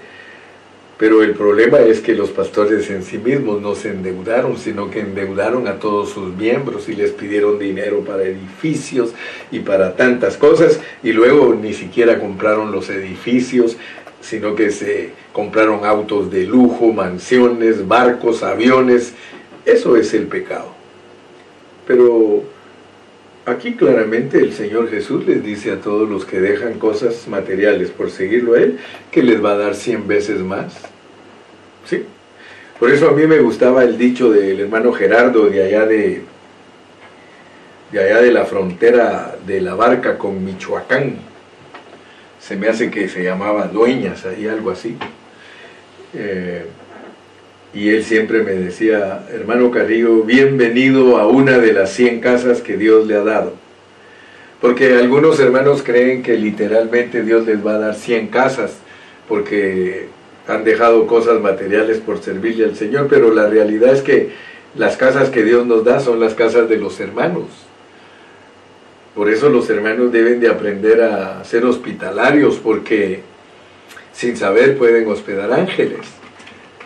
pero 0.99 1.23
el 1.23 1.32
problema 1.32 1.80
es 1.80 2.02
que 2.02 2.13
los 2.13 2.30
pastores 2.30 2.89
en 2.89 3.04
sí 3.04 3.17
mismos 3.17 3.62
no 3.62 3.73
se 3.73 3.91
endeudaron, 3.91 4.58
sino 4.58 4.91
que 4.91 4.99
endeudaron 4.99 5.65
a 5.69 5.80
todos 5.80 6.10
sus 6.10 6.36
miembros 6.36 6.89
y 6.89 6.93
les 6.93 7.12
pidieron 7.12 7.58
dinero 7.58 8.02
para 8.02 8.23
edificios 8.23 9.13
y 9.49 9.60
para 9.60 9.95
tantas 9.95 10.36
cosas 10.36 10.82
y 11.02 11.13
luego 11.13 11.56
ni 11.56 11.73
siquiera 11.73 12.19
compraron 12.19 12.73
los 12.73 12.89
edificios, 12.89 13.78
sino 14.19 14.56
que 14.56 14.71
se 14.71 15.12
compraron 15.32 15.86
autos 15.86 16.30
de 16.30 16.45
lujo, 16.45 16.91
mansiones, 16.91 17.88
barcos, 17.88 18.43
aviones. 18.43 19.13
Eso 19.65 19.95
es 19.95 20.13
el 20.13 20.28
pecado. 20.28 20.73
Pero 21.88 22.43
aquí 23.49 23.73
claramente 23.73 24.39
el 24.39 24.53
Señor 24.53 24.89
Jesús 24.89 25.25
les 25.25 25.43
dice 25.43 25.71
a 25.71 25.81
todos 25.81 26.09
los 26.09 26.25
que 26.25 26.39
dejan 26.39 26.79
cosas 26.79 27.27
materiales 27.27 27.91
por 27.91 28.12
seguirlo 28.12 28.53
a 28.53 28.59
Él, 28.59 28.79
que 29.12 29.23
les 29.23 29.43
va 29.43 29.51
a 29.51 29.57
dar 29.57 29.75
cien 29.75 30.07
veces 30.07 30.39
más. 30.39 30.73
¿Sí? 31.85 32.05
Por 32.79 32.91
eso 32.91 33.09
a 33.09 33.13
mí 33.13 33.27
me 33.27 33.39
gustaba 33.39 33.83
el 33.83 33.97
dicho 33.97 34.31
del 34.31 34.59
hermano 34.62 34.93
Gerardo 34.93 35.49
de 35.49 35.63
allá 35.63 35.85
de, 35.85 36.21
de 37.91 37.99
allá 37.99 38.21
de 38.21 38.31
la 38.31 38.45
frontera 38.45 39.38
de 39.45 39.59
la 39.59 39.75
barca 39.75 40.17
con 40.17 40.43
Michoacán. 40.45 41.17
Se 42.39 42.55
me 42.55 42.69
hace 42.69 42.89
que 42.89 43.09
se 43.09 43.23
llamaba 43.23 43.67
Dueñas, 43.67 44.25
ahí 44.25 44.47
algo 44.47 44.71
así. 44.71 44.97
Eh, 46.13 46.65
y 47.73 47.89
él 47.89 48.03
siempre 48.03 48.41
me 48.41 48.53
decía, 48.53 49.25
hermano 49.32 49.69
Carrillo, 49.69 50.23
bienvenido 50.23 51.17
a 51.17 51.27
una 51.27 51.60
de 51.60 51.73
las 51.73 51.91
100 51.91 52.19
casas 52.19 52.62
que 52.62 52.77
Dios 52.77 53.05
le 53.05 53.15
ha 53.15 53.23
dado. 53.23 53.53
Porque 54.60 54.97
algunos 54.97 55.39
hermanos 55.39 55.84
creen 55.84 56.23
que 56.23 56.36
literalmente 56.36 57.23
Dios 57.23 57.45
les 57.45 57.65
va 57.65 57.75
a 57.75 57.79
dar 57.79 57.95
100 57.95 58.27
casas, 58.27 58.77
porque 59.27 60.08
han 60.47 60.63
dejado 60.63 61.05
cosas 61.05 61.39
materiales 61.39 61.99
por 61.99 62.21
servirle 62.21 62.65
al 62.65 62.75
Señor, 62.75 63.08
pero 63.08 63.32
la 63.34 63.47
realidad 63.47 63.93
es 63.93 64.01
que 64.01 64.32
las 64.75 64.97
casas 64.97 65.29
que 65.29 65.43
Dios 65.43 65.65
nos 65.67 65.84
da 65.86 65.99
son 65.99 66.19
las 66.19 66.34
casas 66.34 66.67
de 66.67 66.77
los 66.77 66.99
hermanos. 66.99 67.45
Por 69.13 69.29
eso 69.29 69.49
los 69.49 69.69
hermanos 69.69 70.12
deben 70.12 70.39
de 70.39 70.49
aprender 70.49 71.01
a 71.01 71.43
ser 71.43 71.65
hospitalarios, 71.65 72.58
porque 72.58 73.21
sin 74.12 74.36
saber 74.36 74.77
pueden 74.77 75.08
hospedar 75.08 75.53
ángeles. 75.53 76.18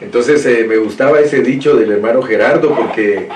Entonces 0.01 0.45
eh, 0.45 0.65
me 0.67 0.77
gustaba 0.77 1.19
ese 1.19 1.41
dicho 1.41 1.75
del 1.75 1.91
hermano 1.91 2.21
Gerardo 2.21 2.75
porque 2.75 3.27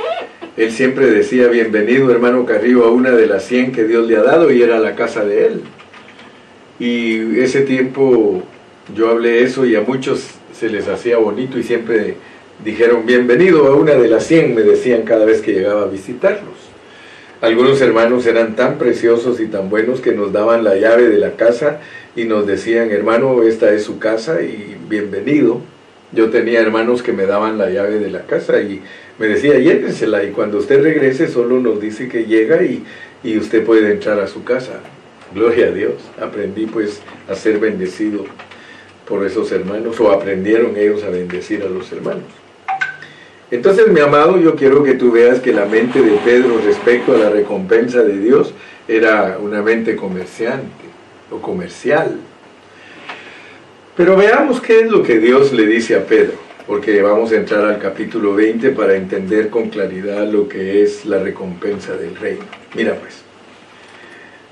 él 0.57 0.71
siempre 0.71 1.07
decía, 1.07 1.47
bienvenido 1.47 2.09
hermano 2.11 2.45
Carrillo 2.45 2.85
a 2.85 2.91
una 2.91 3.11
de 3.11 3.27
las 3.27 3.43
100 3.45 3.71
que 3.71 3.83
Dios 3.83 4.07
le 4.07 4.17
ha 4.17 4.23
dado 4.23 4.51
y 4.51 4.61
era 4.61 4.79
la 4.79 4.95
casa 4.95 5.23
de 5.23 5.47
él. 5.47 5.61
Y 6.79 7.39
ese 7.39 7.61
tiempo 7.61 8.43
yo 8.95 9.09
hablé 9.09 9.43
eso 9.43 9.65
y 9.65 9.75
a 9.75 9.81
muchos 9.81 10.25
se 10.53 10.69
les 10.69 10.87
hacía 10.87 11.17
bonito 11.17 11.59
y 11.59 11.63
siempre 11.63 12.15
dijeron, 12.63 13.05
bienvenido 13.05 13.67
a 13.67 13.75
una 13.75 13.93
de 13.93 14.07
las 14.07 14.25
100, 14.25 14.55
me 14.55 14.61
decían 14.61 15.03
cada 15.03 15.25
vez 15.25 15.41
que 15.41 15.53
llegaba 15.53 15.83
a 15.83 15.87
visitarlos. 15.87 16.55
Algunos 17.39 17.79
hermanos 17.81 18.25
eran 18.25 18.55
tan 18.55 18.79
preciosos 18.79 19.39
y 19.39 19.45
tan 19.45 19.69
buenos 19.69 20.01
que 20.01 20.11
nos 20.11 20.33
daban 20.33 20.63
la 20.63 20.75
llave 20.75 21.07
de 21.07 21.17
la 21.17 21.33
casa 21.33 21.81
y 22.15 22.23
nos 22.23 22.47
decían, 22.47 22.89
hermano, 22.89 23.43
esta 23.43 23.71
es 23.71 23.83
su 23.83 23.99
casa 23.99 24.41
y 24.41 24.75
bienvenido. 24.89 25.61
Yo 26.11 26.29
tenía 26.29 26.61
hermanos 26.61 27.03
que 27.03 27.11
me 27.11 27.25
daban 27.25 27.57
la 27.57 27.69
llave 27.69 27.99
de 27.99 28.09
la 28.09 28.25
casa 28.25 28.61
y 28.61 28.81
me 29.19 29.27
decía, 29.27 29.57
llévensela 29.59 30.23
y 30.23 30.31
cuando 30.31 30.57
usted 30.57 30.81
regrese 30.81 31.27
solo 31.27 31.59
nos 31.59 31.81
dice 31.81 32.07
que 32.07 32.25
llega 32.25 32.63
y, 32.63 32.83
y 33.23 33.37
usted 33.37 33.65
puede 33.65 33.91
entrar 33.91 34.19
a 34.19 34.27
su 34.27 34.43
casa. 34.43 34.79
Gloria 35.33 35.67
a 35.67 35.71
Dios. 35.71 35.93
Aprendí 36.21 36.65
pues 36.65 37.01
a 37.29 37.35
ser 37.35 37.59
bendecido 37.59 38.25
por 39.07 39.25
esos 39.25 39.51
hermanos 39.51 39.99
o 39.99 40.11
aprendieron 40.11 40.77
ellos 40.77 41.03
a 41.03 41.09
bendecir 41.09 41.63
a 41.63 41.69
los 41.69 41.91
hermanos. 41.91 42.23
Entonces, 43.49 43.87
mi 43.87 44.01
amado, 44.01 44.37
yo 44.39 44.55
quiero 44.55 44.83
que 44.83 44.95
tú 44.95 45.11
veas 45.11 45.39
que 45.39 45.53
la 45.53 45.65
mente 45.65 46.01
de 46.01 46.17
Pedro 46.25 46.59
respecto 46.65 47.15
a 47.15 47.17
la 47.17 47.29
recompensa 47.29 48.03
de 48.03 48.17
Dios 48.17 48.53
era 48.89 49.37
una 49.41 49.61
mente 49.61 49.95
comerciante 49.95 50.85
o 51.31 51.37
comercial. 51.37 52.19
Pero 53.97 54.15
veamos 54.15 54.62
qué 54.62 54.81
es 54.81 54.91
lo 54.91 55.01
que 55.01 55.17
Dios 55.17 55.51
le 55.53 55.65
dice 55.65 55.95
a 55.95 56.05
Pedro, 56.05 56.36
porque 56.67 57.01
vamos 57.01 57.31
a 57.31 57.38
entrar 57.38 57.65
al 57.65 57.79
capítulo 57.79 58.36
20 58.36 58.69
para 58.69 58.95
entender 58.95 59.49
con 59.49 59.69
claridad 59.71 60.27
lo 60.27 60.47
que 60.47 60.83
es 60.83 61.03
la 61.07 61.17
recompensa 61.17 61.97
del 61.97 62.15
reino. 62.15 62.43
Mira 62.75 62.93
pues, 62.93 63.23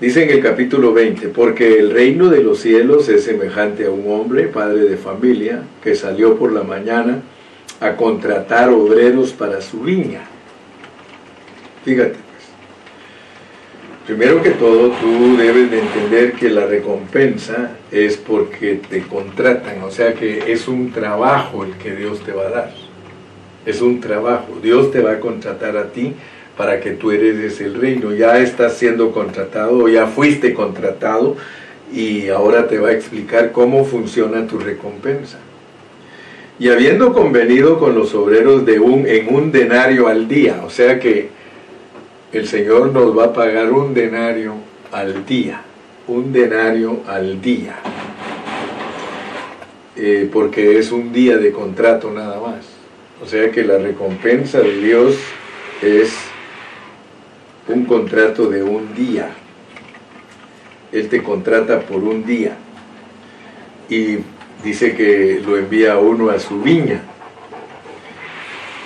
dice 0.02 0.24
en 0.24 0.32
el 0.32 0.42
capítulo 0.42 0.94
20, 0.94 1.28
porque 1.28 1.78
el 1.78 1.92
reino 1.92 2.30
de 2.30 2.42
los 2.42 2.60
cielos 2.60 3.08
es 3.08 3.24
semejante 3.24 3.86
a 3.86 3.92
un 3.92 4.12
hombre, 4.12 4.48
padre 4.48 4.82
de 4.86 4.98
familia, 4.98 5.62
que 5.84 5.94
salió 5.94 6.40
por 6.40 6.52
la 6.52 6.64
mañana 6.64 7.22
a 7.82 7.96
contratar 7.96 8.70
obreros 8.70 9.32
para 9.32 9.62
su 9.62 9.82
viña. 9.82 10.22
Fíjate, 11.84 12.25
Primero 14.06 14.44
que 14.44 14.52
todo, 14.52 14.92
tú 14.92 15.36
debes 15.36 15.72
de 15.72 15.80
entender 15.80 16.34
que 16.34 16.50
la 16.50 16.68
recompensa 16.68 17.72
es 17.92 18.18
porque 18.18 18.80
te 18.88 19.02
contratan, 19.02 19.82
o 19.82 19.90
sea 19.90 20.14
que 20.14 20.52
es 20.52 20.68
un 20.68 20.92
trabajo 20.92 21.64
el 21.64 21.74
que 21.74 21.96
Dios 21.96 22.20
te 22.24 22.32
va 22.32 22.44
a 22.44 22.50
dar. 22.52 22.74
Es 23.66 23.82
un 23.82 24.00
trabajo. 24.02 24.60
Dios 24.62 24.92
te 24.92 25.02
va 25.02 25.14
a 25.14 25.20
contratar 25.20 25.76
a 25.76 25.92
ti 25.92 26.14
para 26.56 26.80
que 26.80 26.92
tú 26.92 27.10
heredes 27.10 27.60
el 27.62 27.74
reino. 27.74 28.14
Ya 28.14 28.38
estás 28.38 28.78
siendo 28.78 29.12
contratado, 29.12 29.90
ya 29.90 30.06
fuiste 30.06 30.54
contratado 30.54 31.36
y 31.92 32.30
ahora 32.30 32.68
te 32.68 32.78
va 32.78 32.90
a 32.90 32.94
explicar 32.94 33.52
cómo 33.52 33.86
funciona 33.86 34.46
tu 34.46 34.60
recompensa. 34.60 35.40
Y 36.60 36.70
habiendo 36.70 37.12
convenido 37.12 37.80
con 37.80 37.96
los 37.96 38.14
obreros 38.14 38.68
de 38.68 38.80
un, 38.80 39.08
en 39.08 39.34
un 39.34 39.52
denario 39.52 40.08
al 40.08 40.28
día, 40.28 40.62
o 40.64 40.70
sea 40.70 41.00
que 41.00 41.30
el 42.32 42.48
Señor 42.48 42.92
nos 42.92 43.18
va 43.18 43.26
a 43.26 43.34
pagar 43.34 43.72
un 43.72 43.94
denario 43.94 44.56
al 44.92 45.26
día, 45.26 45.62
un 46.08 46.32
denario 46.32 47.02
al 47.08 47.42
día, 47.42 47.76
eh, 49.96 50.30
porque 50.32 50.78
es 50.78 50.92
un 50.92 51.12
día 51.14 51.38
de 51.38 51.52
contrato 51.52 52.12
nada 52.12 52.40
más. 52.40 52.66
O 53.24 53.26
sea 53.26 53.50
que 53.50 53.64
la 53.64 53.78
recompensa 53.78 54.60
de 54.60 54.78
Dios 54.78 55.16
es 55.82 56.14
un 57.68 57.86
contrato 57.86 58.48
de 58.50 58.62
un 58.62 58.94
día. 58.94 59.30
Él 60.92 61.10
te 61.10 61.24
contrata 61.24 61.80
por 61.80 62.04
un 62.04 62.26
día 62.26 62.58
y 63.90 64.18
dice 64.64 64.96
que 64.96 65.42
lo 65.46 65.58
envía 65.58 65.98
uno 65.98 66.30
a 66.30 66.40
su 66.40 66.62
viña 66.62 67.02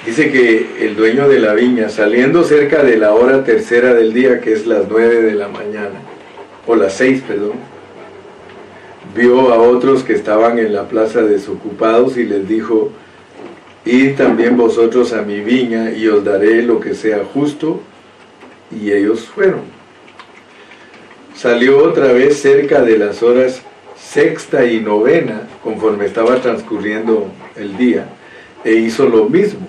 Dice 0.05 0.31
que 0.31 0.85
el 0.85 0.95
dueño 0.95 1.27
de 1.27 1.39
la 1.39 1.53
viña, 1.53 1.89
saliendo 1.89 2.43
cerca 2.45 2.83
de 2.83 2.97
la 2.97 3.13
hora 3.13 3.43
tercera 3.43 3.93
del 3.93 4.13
día, 4.13 4.39
que 4.39 4.53
es 4.53 4.65
las 4.65 4.87
nueve 4.89 5.21
de 5.21 5.35
la 5.35 5.49
mañana, 5.49 5.99
o 6.65 6.75
las 6.75 6.93
seis, 6.93 7.21
perdón, 7.27 7.57
vio 9.13 9.51
a 9.51 9.57
otros 9.57 10.03
que 10.03 10.13
estaban 10.13 10.57
en 10.57 10.73
la 10.73 10.87
plaza 10.87 11.21
desocupados 11.21 12.15
y 12.15 12.23
les 12.23 12.47
dijo, 12.47 12.91
id 13.83 14.15
también 14.15 14.55
vosotros 14.55 15.11
a 15.11 15.21
mi 15.23 15.41
viña 15.41 15.91
y 15.91 16.07
os 16.07 16.23
daré 16.23 16.61
lo 16.63 16.79
que 16.79 16.93
sea 16.93 17.25
justo. 17.33 17.81
Y 18.71 18.91
ellos 18.91 19.21
fueron. 19.21 19.61
Salió 21.35 21.83
otra 21.83 22.13
vez 22.13 22.39
cerca 22.39 22.81
de 22.81 22.97
las 22.97 23.21
horas 23.23 23.63
sexta 23.97 24.65
y 24.65 24.79
novena, 24.79 25.47
conforme 25.61 26.05
estaba 26.05 26.35
transcurriendo 26.37 27.27
el 27.55 27.75
día, 27.77 28.05
e 28.63 28.73
hizo 28.73 29.09
lo 29.09 29.27
mismo 29.27 29.68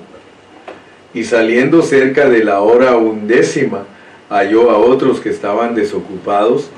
y 1.13 1.25
saliendo 1.25 1.83
cerca 1.83 2.29
de 2.29 2.45
la 2.45 2.61
hora 2.61 2.97
undécima, 2.97 3.85
halló 4.29 4.71
a 4.71 4.79
otros 4.79 5.21
que 5.21 5.31
estaban 5.31 5.75
desocupados 5.75 6.71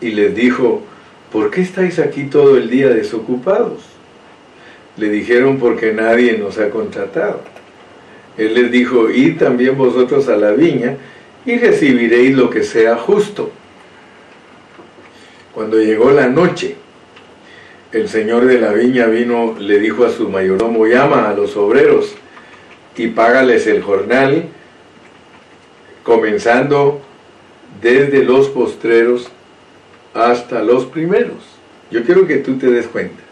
y 0.00 0.10
les 0.10 0.34
dijo, 0.34 0.82
¿por 1.32 1.50
qué 1.50 1.60
estáis 1.60 1.98
aquí 1.98 2.24
todo 2.24 2.56
el 2.56 2.68
día 2.68 2.88
desocupados? 2.88 3.78
Le 4.96 5.08
dijeron, 5.08 5.58
porque 5.58 5.92
nadie 5.92 6.36
nos 6.36 6.58
ha 6.58 6.70
contratado. 6.70 7.42
Él 8.36 8.54
les 8.54 8.72
dijo, 8.72 9.08
id 9.10 9.38
también 9.38 9.78
vosotros 9.78 10.28
a 10.28 10.36
la 10.36 10.50
viña 10.52 10.96
y 11.46 11.56
recibiréis 11.56 12.36
lo 12.36 12.50
que 12.50 12.64
sea 12.64 12.96
justo. 12.96 13.50
Cuando 15.54 15.78
llegó 15.78 16.10
la 16.10 16.28
noche, 16.28 16.76
el 17.92 18.08
señor 18.08 18.46
de 18.46 18.60
la 18.60 18.72
viña 18.72 19.06
vino, 19.06 19.56
le 19.58 19.78
dijo 19.78 20.04
a 20.04 20.10
su 20.10 20.28
mayordomo, 20.28 20.86
llama 20.86 21.28
a 21.28 21.34
los 21.34 21.56
obreros 21.56 22.14
y 22.96 23.08
págales 23.08 23.66
el 23.66 23.82
jornal, 23.82 24.48
comenzando 26.02 27.00
desde 27.80 28.24
los 28.24 28.48
postreros 28.48 29.28
hasta 30.14 30.62
los 30.62 30.86
primeros. 30.86 31.38
Yo 31.90 32.04
quiero 32.04 32.26
que 32.26 32.36
tú 32.36 32.58
te 32.58 32.70
des 32.70 32.86
cuenta. 32.86 33.22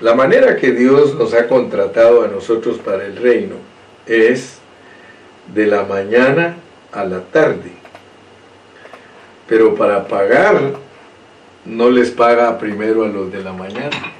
La 0.00 0.14
manera 0.14 0.56
que 0.56 0.72
Dios 0.72 1.14
nos 1.14 1.32
ha 1.32 1.48
contratado 1.48 2.22
a 2.22 2.28
nosotros 2.28 2.78
para 2.78 3.06
el 3.06 3.16
reino 3.16 3.56
es 4.06 4.58
de 5.54 5.66
la 5.66 5.84
mañana 5.84 6.56
a 6.92 7.04
la 7.04 7.20
tarde. 7.20 7.72
Pero 9.48 9.74
para 9.74 10.06
pagar 10.06 10.74
no 11.64 11.90
les 11.90 12.10
paga 12.10 12.58
primero 12.58 13.04
a 13.04 13.08
los 13.08 13.32
de 13.32 13.42
la 13.42 13.52
mañana, 13.52 14.12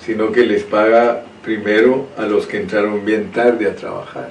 sino 0.00 0.32
que 0.32 0.44
les 0.44 0.62
paga 0.62 1.22
primero 1.46 2.08
a 2.18 2.26
los 2.26 2.44
que 2.44 2.56
entraron 2.56 3.04
bien 3.04 3.30
tarde 3.30 3.68
a 3.68 3.76
trabajar. 3.76 4.30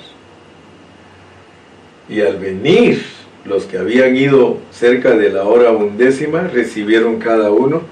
Y 2.09 2.19
al 2.19 2.37
venir, 2.37 3.03
los 3.45 3.63
que 3.63 3.77
habían 3.77 4.17
ido 4.17 4.57
cerca 4.69 5.15
de 5.15 5.29
la 5.29 5.45
hora 5.45 5.71
undécima 5.71 6.41
recibieron 6.41 7.17
cada 7.17 7.51
uno 7.51 7.83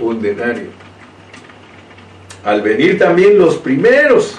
un 0.00 0.20
denario. 0.20 0.68
Al 2.44 2.60
venir 2.60 2.98
también 2.98 3.38
los 3.38 3.56
primeros 3.56 4.38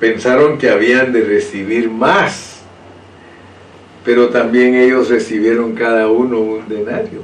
pensaron 0.00 0.58
que 0.58 0.68
habían 0.68 1.12
de 1.12 1.22
recibir 1.22 1.88
más, 1.88 2.62
pero 4.04 4.30
también 4.30 4.74
ellos 4.74 5.08
recibieron 5.08 5.76
cada 5.76 6.08
uno 6.08 6.40
un 6.40 6.68
denario. 6.68 7.22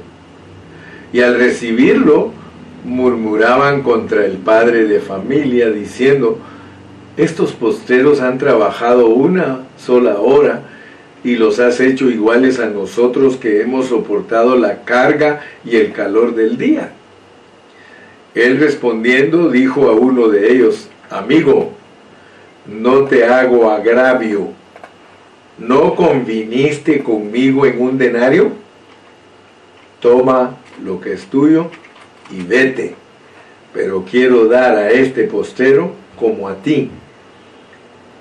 Y 1.11 1.19
al 1.19 1.37
recibirlo, 1.37 2.31
murmuraban 2.87 3.83
contra 3.83 4.25
el 4.25 4.37
padre 4.37 4.85
de 4.85 5.01
familia, 5.01 5.69
diciendo, 5.69 6.39
estos 7.17 7.51
posteros 7.51 8.21
han 8.21 8.37
trabajado 8.37 9.07
una 9.07 9.65
sola 9.77 10.19
hora 10.19 10.61
y 11.23 11.35
los 11.35 11.59
has 11.59 11.81
hecho 11.81 12.09
iguales 12.09 12.59
a 12.59 12.67
nosotros 12.67 13.35
que 13.35 13.61
hemos 13.61 13.87
soportado 13.87 14.55
la 14.55 14.83
carga 14.83 15.41
y 15.65 15.75
el 15.75 15.91
calor 15.91 16.33
del 16.33 16.57
día. 16.57 16.93
Él 18.33 18.57
respondiendo 18.57 19.49
dijo 19.49 19.89
a 19.89 19.93
uno 19.93 20.29
de 20.29 20.53
ellos, 20.53 20.87
amigo, 21.09 21.73
no 22.65 23.03
te 23.03 23.25
hago 23.25 23.69
agravio, 23.69 24.49
¿no 25.57 25.93
conviniste 25.93 27.03
conmigo 27.03 27.65
en 27.65 27.81
un 27.81 27.97
denario? 27.97 28.51
Toma 29.99 30.55
lo 30.81 31.01
que 31.01 31.13
es 31.13 31.25
tuyo 31.25 31.69
y 32.31 32.41
vete, 32.41 32.95
pero 33.73 34.03
quiero 34.09 34.45
dar 34.47 34.75
a 34.75 34.91
este 34.91 35.23
postero 35.23 35.91
como 36.19 36.47
a 36.47 36.55
ti. 36.55 36.89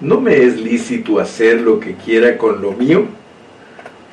¿No 0.01 0.21
me 0.21 0.43
es 0.43 0.61
lícito 0.61 1.19
hacer 1.19 1.61
lo 1.61 1.81
que 1.81 1.95
quiera 1.95 2.37
con 2.37 2.61
lo 2.61 2.73
mío? 2.73 3.07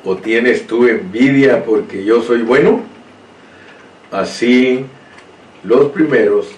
¿O 0.04 0.16
tienes 0.16 0.66
tú 0.66 0.86
envidia 0.86 1.64
porque 1.64 2.04
yo 2.04 2.22
soy 2.22 2.42
bueno? 2.42 2.82
Así 4.10 4.84
los 5.62 5.90
primeros 5.90 6.48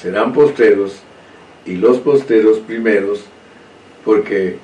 serán 0.00 0.32
postreros 0.32 1.02
y 1.64 1.76
los 1.76 1.98
posteros 1.98 2.58
primeros, 2.58 3.24
porque 4.04 4.58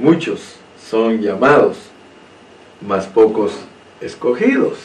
muchos 0.00 0.56
son 0.88 1.20
llamados, 1.20 1.76
mas 2.80 3.06
pocos 3.06 3.52
escogidos. 4.00 4.78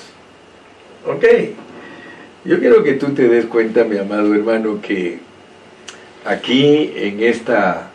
¿Ok? 1.08 1.26
Yo 2.46 2.60
quiero 2.60 2.84
que 2.84 2.94
tú 2.94 3.16
te 3.16 3.28
des 3.28 3.48
cuenta, 3.48 3.86
mi 3.86 3.98
amado 3.98 4.36
hermano, 4.36 4.80
que 4.80 5.18
aquí 6.24 6.94
en 6.96 7.24
esta 7.24 7.90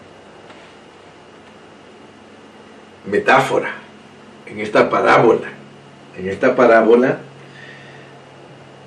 metáfora, 3.08 3.74
en 4.46 4.58
esta 4.58 4.90
parábola, 4.90 5.46
en 6.18 6.28
esta 6.28 6.56
parábola, 6.56 7.18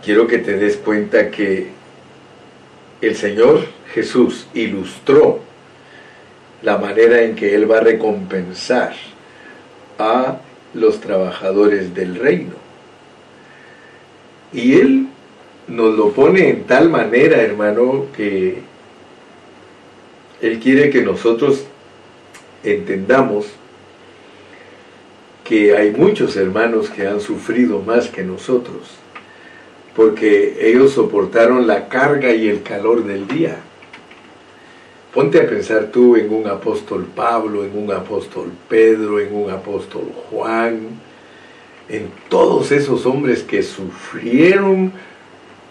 quiero 0.03 0.27
que 0.27 0.39
te 0.39 0.57
des 0.57 0.75
cuenta 0.75 1.31
que 1.31 1.69
el 2.99 3.15
Señor 3.15 3.65
Jesús 3.93 4.47
ilustró 4.53 5.39
la 6.61 6.77
manera 6.77 7.21
en 7.21 7.35
que 7.35 7.55
Él 7.55 7.71
va 7.71 7.77
a 7.77 7.81
recompensar 7.81 8.93
a 9.97 10.39
los 10.73 10.99
trabajadores 10.99 11.95
del 11.95 12.15
reino. 12.15 12.55
Y 14.51 14.73
Él 14.73 15.07
nos 15.67 15.97
lo 15.97 16.11
pone 16.11 16.49
en 16.49 16.63
tal 16.63 16.89
manera, 16.89 17.41
hermano, 17.41 18.07
que 18.15 18.59
Él 20.41 20.59
quiere 20.59 20.89
que 20.89 21.01
nosotros 21.01 21.65
entendamos 22.63 23.47
que 25.43 25.75
hay 25.75 25.91
muchos 25.91 26.35
hermanos 26.37 26.89
que 26.89 27.07
han 27.07 27.19
sufrido 27.19 27.79
más 27.79 28.07
que 28.07 28.23
nosotros, 28.23 28.95
porque 29.95 30.57
ellos 30.61 30.93
soportaron 30.93 31.67
la 31.67 31.89
carga 31.89 32.33
y 32.33 32.47
el 32.47 32.63
calor 32.63 33.03
del 33.03 33.27
día. 33.27 33.57
Ponte 35.13 35.39
a 35.41 35.47
pensar 35.47 35.89
tú 35.91 36.15
en 36.15 36.33
un 36.33 36.47
apóstol 36.47 37.05
Pablo, 37.15 37.63
en 37.63 37.77
un 37.77 37.91
apóstol 37.91 38.51
Pedro, 38.67 39.19
en 39.19 39.35
un 39.35 39.51
apóstol 39.51 40.11
Juan, 40.29 40.79
en 41.89 42.09
todos 42.29 42.71
esos 42.71 43.05
hombres 43.05 43.43
que 43.43 43.61
sufrieron 43.61 44.91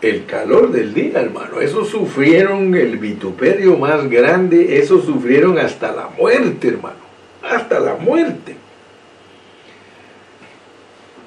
el 0.02 0.26
calor 0.26 0.72
del 0.72 0.92
día, 0.92 1.20
hermano. 1.20 1.60
Esos 1.60 1.88
sufrieron 1.88 2.74
el 2.74 2.98
vituperio 2.98 3.78
más 3.78 4.10
grande, 4.10 4.78
esos 4.78 5.04
sufrieron 5.04 5.58
hasta 5.58 5.92
la 5.92 6.08
muerte, 6.08 6.68
hermano. 6.68 6.96
Hasta 7.42 7.78
la 7.78 7.94
muerte. 7.94 8.56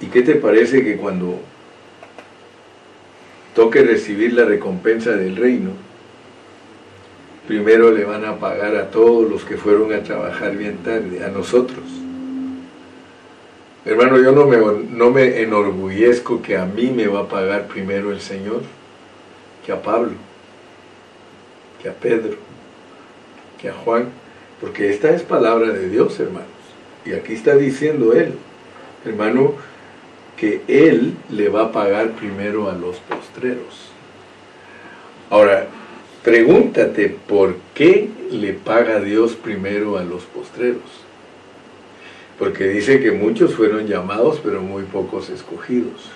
¿Y 0.02 0.08
qué 0.08 0.22
te 0.22 0.36
parece 0.36 0.84
que 0.84 0.98
cuando 0.98 1.40
toque 3.56 3.82
recibir 3.82 4.34
la 4.34 4.44
recompensa 4.44 5.12
del 5.12 5.38
reino, 5.38 5.72
primero 7.48 7.92
le 7.92 8.04
van 8.04 8.26
a 8.26 8.38
pagar 8.38 8.76
a 8.76 8.92
todos 8.92 9.30
los 9.30 9.46
que 9.46 9.56
fueron 9.56 9.94
a 9.94 10.04
trabajar 10.04 10.58
bien 10.58 10.78
tarde, 10.84 11.24
a 11.24 11.30
nosotros? 11.30 11.86
Hermano, 13.86 14.18
yo 14.18 14.32
no 14.32 14.48
me, 14.48 14.58
no 14.58 15.12
me 15.12 15.44
enorgullezco 15.44 16.42
que 16.42 16.58
a 16.58 16.66
mí 16.66 16.88
me 16.88 17.06
va 17.06 17.20
a 17.20 17.28
pagar 17.28 17.68
primero 17.68 18.12
el 18.12 18.20
Señor 18.20 18.64
que 19.64 19.72
a 19.72 19.80
Pablo, 19.80 20.14
que 21.80 21.90
a 21.90 21.94
Pedro, 21.94 22.36
que 23.62 23.70
a 23.70 23.74
Juan, 23.74 24.10
porque 24.60 24.90
esta 24.90 25.12
es 25.12 25.22
palabra 25.22 25.72
de 25.72 25.88
Dios, 25.88 26.20
hermanos. 26.20 26.50
Y 27.06 27.14
aquí 27.14 27.34
está 27.34 27.56
diciendo 27.56 28.14
Él, 28.14 28.34
hermano, 29.06 29.54
que 30.36 30.64
Él 30.68 31.14
le 31.30 31.50
va 31.50 31.66
a 31.66 31.72
pagar 31.72 32.14
primero 32.14 32.72
a 32.72 32.74
los 32.74 32.98
postreros. 32.98 33.92
Ahora, 35.30 35.68
pregúntate 36.24 37.10
por 37.10 37.56
qué 37.76 38.10
le 38.32 38.54
paga 38.54 39.00
Dios 39.00 39.36
primero 39.36 40.00
a 40.00 40.04
los 40.04 40.24
postreros 40.24 41.05
porque 42.38 42.68
dice 42.68 43.00
que 43.00 43.12
muchos 43.12 43.56
fueron 43.56 43.88
llamados, 43.88 44.42
pero 44.44 44.62
muy 44.62 44.84
pocos 44.84 45.30
escogidos. 45.30 46.10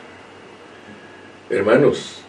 Hermanos, 1.49 2.21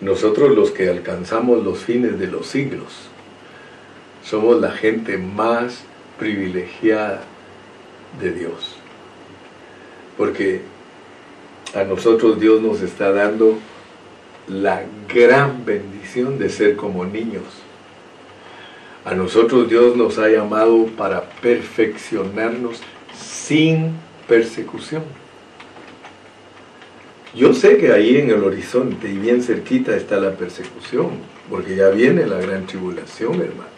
nosotros 0.00 0.56
los 0.56 0.70
que 0.70 0.88
alcanzamos 0.88 1.62
los 1.62 1.78
fines 1.78 2.18
de 2.18 2.26
los 2.28 2.46
siglos, 2.46 2.92
somos 4.24 4.60
la 4.60 4.72
gente 4.72 5.18
más 5.18 5.82
privilegiada 6.18 7.22
de 8.20 8.32
Dios. 8.32 8.76
Porque 10.16 10.62
a 11.74 11.84
nosotros 11.84 12.40
Dios 12.40 12.62
nos 12.62 12.80
está 12.80 13.12
dando 13.12 13.58
la 14.48 14.82
gran 15.12 15.64
bendición 15.66 16.38
de 16.38 16.48
ser 16.48 16.76
como 16.76 17.04
niños 17.04 17.42
a 19.06 19.14
nosotros 19.14 19.70
Dios 19.70 19.96
nos 19.96 20.18
ha 20.18 20.28
llamado 20.28 20.86
para 20.96 21.22
perfeccionarnos 21.40 22.82
sin 23.16 23.92
persecución. 24.26 25.04
Yo 27.32 27.54
sé 27.54 27.76
que 27.76 27.92
ahí 27.92 28.16
en 28.16 28.30
el 28.30 28.42
horizonte 28.42 29.08
y 29.08 29.16
bien 29.16 29.44
cerquita 29.44 29.94
está 29.94 30.18
la 30.18 30.32
persecución, 30.32 31.10
porque 31.48 31.76
ya 31.76 31.90
viene 31.90 32.26
la 32.26 32.40
gran 32.40 32.66
tribulación, 32.66 33.34
hermano. 33.34 33.76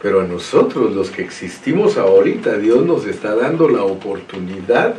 Pero 0.00 0.20
a 0.20 0.24
nosotros, 0.24 0.94
los 0.94 1.10
que 1.10 1.22
existimos 1.22 1.96
ahorita, 1.96 2.58
Dios 2.58 2.86
nos 2.86 3.04
está 3.04 3.34
dando 3.34 3.68
la 3.68 3.82
oportunidad 3.82 4.94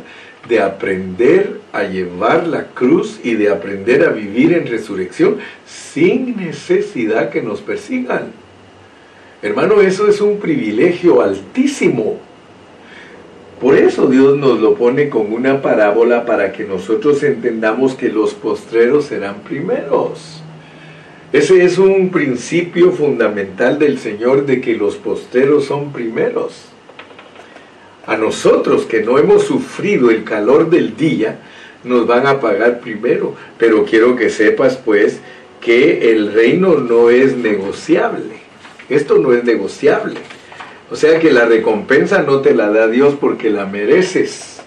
de 0.46 0.60
aprender 0.60 1.60
a 1.72 1.84
llevar 1.84 2.46
la 2.46 2.66
cruz 2.66 3.18
y 3.24 3.34
de 3.34 3.48
aprender 3.48 4.04
a 4.06 4.10
vivir 4.10 4.52
en 4.52 4.66
resurrección 4.66 5.38
sin 5.64 6.36
necesidad 6.36 7.30
que 7.30 7.40
nos 7.40 7.62
persigan. 7.62 8.43
Hermano, 9.42 9.80
eso 9.80 10.08
es 10.08 10.20
un 10.20 10.38
privilegio 10.38 11.20
altísimo. 11.20 12.18
Por 13.60 13.76
eso 13.76 14.06
Dios 14.06 14.36
nos 14.36 14.60
lo 14.60 14.74
pone 14.74 15.08
con 15.08 15.32
una 15.32 15.62
parábola 15.62 16.26
para 16.26 16.52
que 16.52 16.64
nosotros 16.64 17.22
entendamos 17.22 17.94
que 17.94 18.08
los 18.08 18.34
postreros 18.34 19.06
serán 19.06 19.40
primeros. 19.40 20.42
Ese 21.32 21.64
es 21.64 21.78
un 21.78 22.10
principio 22.10 22.92
fundamental 22.92 23.78
del 23.78 23.98
Señor 23.98 24.46
de 24.46 24.60
que 24.60 24.74
los 24.74 24.96
postreros 24.96 25.64
son 25.64 25.92
primeros. 25.92 26.66
A 28.06 28.16
nosotros 28.16 28.84
que 28.84 29.02
no 29.02 29.18
hemos 29.18 29.44
sufrido 29.44 30.10
el 30.10 30.24
calor 30.24 30.70
del 30.70 30.96
día, 30.96 31.40
nos 31.84 32.06
van 32.06 32.26
a 32.26 32.40
pagar 32.40 32.80
primero. 32.80 33.34
Pero 33.58 33.84
quiero 33.84 34.14
que 34.14 34.30
sepas 34.30 34.76
pues 34.76 35.20
que 35.60 36.12
el 36.12 36.32
reino 36.32 36.74
no 36.74 37.10
es 37.10 37.36
negociable. 37.36 38.43
Esto 38.88 39.18
no 39.18 39.32
es 39.32 39.44
negociable. 39.44 40.20
O 40.90 40.96
sea 40.96 41.18
que 41.18 41.32
la 41.32 41.46
recompensa 41.46 42.22
no 42.22 42.40
te 42.40 42.54
la 42.54 42.70
da 42.70 42.88
Dios 42.88 43.14
porque 43.20 43.50
la 43.50 43.66
mereces. 43.66 44.60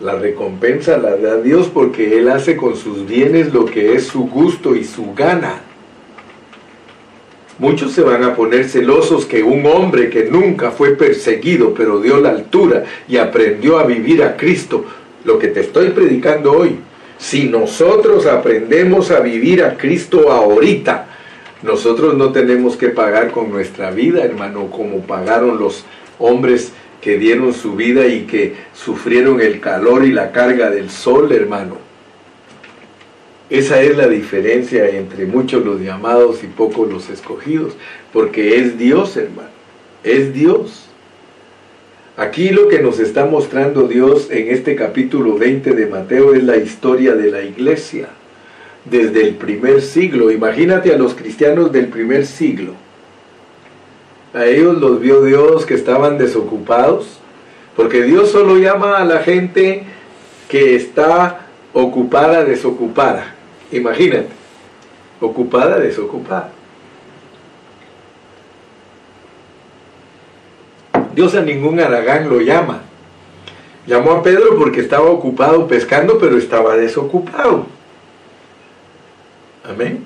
La 0.00 0.14
recompensa 0.14 0.96
la 0.98 1.16
da 1.16 1.36
Dios 1.38 1.70
porque 1.72 2.18
Él 2.18 2.28
hace 2.28 2.56
con 2.56 2.76
sus 2.76 3.06
bienes 3.06 3.52
lo 3.52 3.64
que 3.64 3.94
es 3.94 4.06
su 4.06 4.26
gusto 4.26 4.76
y 4.76 4.84
su 4.84 5.14
gana. 5.14 5.60
Muchos 7.58 7.92
se 7.92 8.02
van 8.02 8.24
a 8.24 8.34
poner 8.34 8.68
celosos 8.68 9.26
que 9.26 9.42
un 9.42 9.64
hombre 9.66 10.10
que 10.10 10.24
nunca 10.24 10.72
fue 10.72 10.90
perseguido, 10.90 11.72
pero 11.72 12.00
dio 12.00 12.18
la 12.18 12.30
altura 12.30 12.84
y 13.06 13.16
aprendió 13.16 13.78
a 13.78 13.84
vivir 13.84 14.24
a 14.24 14.36
Cristo, 14.36 14.84
lo 15.24 15.38
que 15.38 15.48
te 15.48 15.60
estoy 15.60 15.90
predicando 15.90 16.52
hoy, 16.52 16.78
si 17.16 17.44
nosotros 17.44 18.26
aprendemos 18.26 19.10
a 19.12 19.20
vivir 19.20 19.62
a 19.62 19.76
Cristo 19.76 20.32
ahorita, 20.32 21.13
nosotros 21.64 22.14
no 22.14 22.30
tenemos 22.30 22.76
que 22.76 22.90
pagar 22.90 23.30
con 23.30 23.50
nuestra 23.50 23.90
vida, 23.90 24.22
hermano, 24.22 24.70
como 24.70 25.00
pagaron 25.00 25.58
los 25.58 25.86
hombres 26.18 26.72
que 27.00 27.16
dieron 27.16 27.54
su 27.54 27.74
vida 27.74 28.06
y 28.06 28.26
que 28.26 28.54
sufrieron 28.74 29.40
el 29.40 29.60
calor 29.60 30.04
y 30.04 30.12
la 30.12 30.30
carga 30.30 30.68
del 30.68 30.90
sol, 30.90 31.32
hermano. 31.32 31.78
Esa 33.48 33.80
es 33.80 33.96
la 33.96 34.08
diferencia 34.08 34.90
entre 34.90 35.24
muchos 35.24 35.64
los 35.64 35.80
llamados 35.80 36.44
y 36.44 36.48
pocos 36.48 36.90
los 36.92 37.08
escogidos, 37.08 37.72
porque 38.12 38.58
es 38.58 38.76
Dios, 38.76 39.16
hermano, 39.16 39.48
es 40.02 40.34
Dios. 40.34 40.90
Aquí 42.18 42.50
lo 42.50 42.68
que 42.68 42.80
nos 42.80 43.00
está 43.00 43.24
mostrando 43.24 43.88
Dios 43.88 44.30
en 44.30 44.48
este 44.48 44.76
capítulo 44.76 45.38
20 45.38 45.72
de 45.72 45.86
Mateo 45.86 46.34
es 46.34 46.44
la 46.44 46.58
historia 46.58 47.14
de 47.14 47.30
la 47.30 47.42
iglesia 47.42 48.10
desde 48.84 49.22
el 49.22 49.34
primer 49.34 49.82
siglo. 49.82 50.30
Imagínate 50.30 50.92
a 50.92 50.98
los 50.98 51.14
cristianos 51.14 51.72
del 51.72 51.88
primer 51.88 52.26
siglo. 52.26 52.72
A 54.32 54.46
ellos 54.46 54.78
los 54.78 55.00
vio 55.00 55.22
Dios 55.22 55.64
que 55.64 55.74
estaban 55.74 56.18
desocupados, 56.18 57.20
porque 57.76 58.02
Dios 58.02 58.30
solo 58.30 58.56
llama 58.58 58.98
a 58.98 59.04
la 59.04 59.20
gente 59.20 59.84
que 60.48 60.74
está 60.74 61.46
ocupada, 61.72 62.44
desocupada. 62.44 63.34
Imagínate, 63.70 64.28
ocupada, 65.20 65.78
desocupada. 65.78 66.50
Dios 71.14 71.34
a 71.36 71.42
ningún 71.42 71.78
aragán 71.78 72.28
lo 72.28 72.40
llama. 72.40 72.82
Llamó 73.86 74.12
a 74.12 74.22
Pedro 74.22 74.56
porque 74.58 74.80
estaba 74.80 75.04
ocupado 75.10 75.68
pescando, 75.68 76.18
pero 76.18 76.38
estaba 76.38 76.76
desocupado. 76.76 77.66
Amén. 79.64 80.04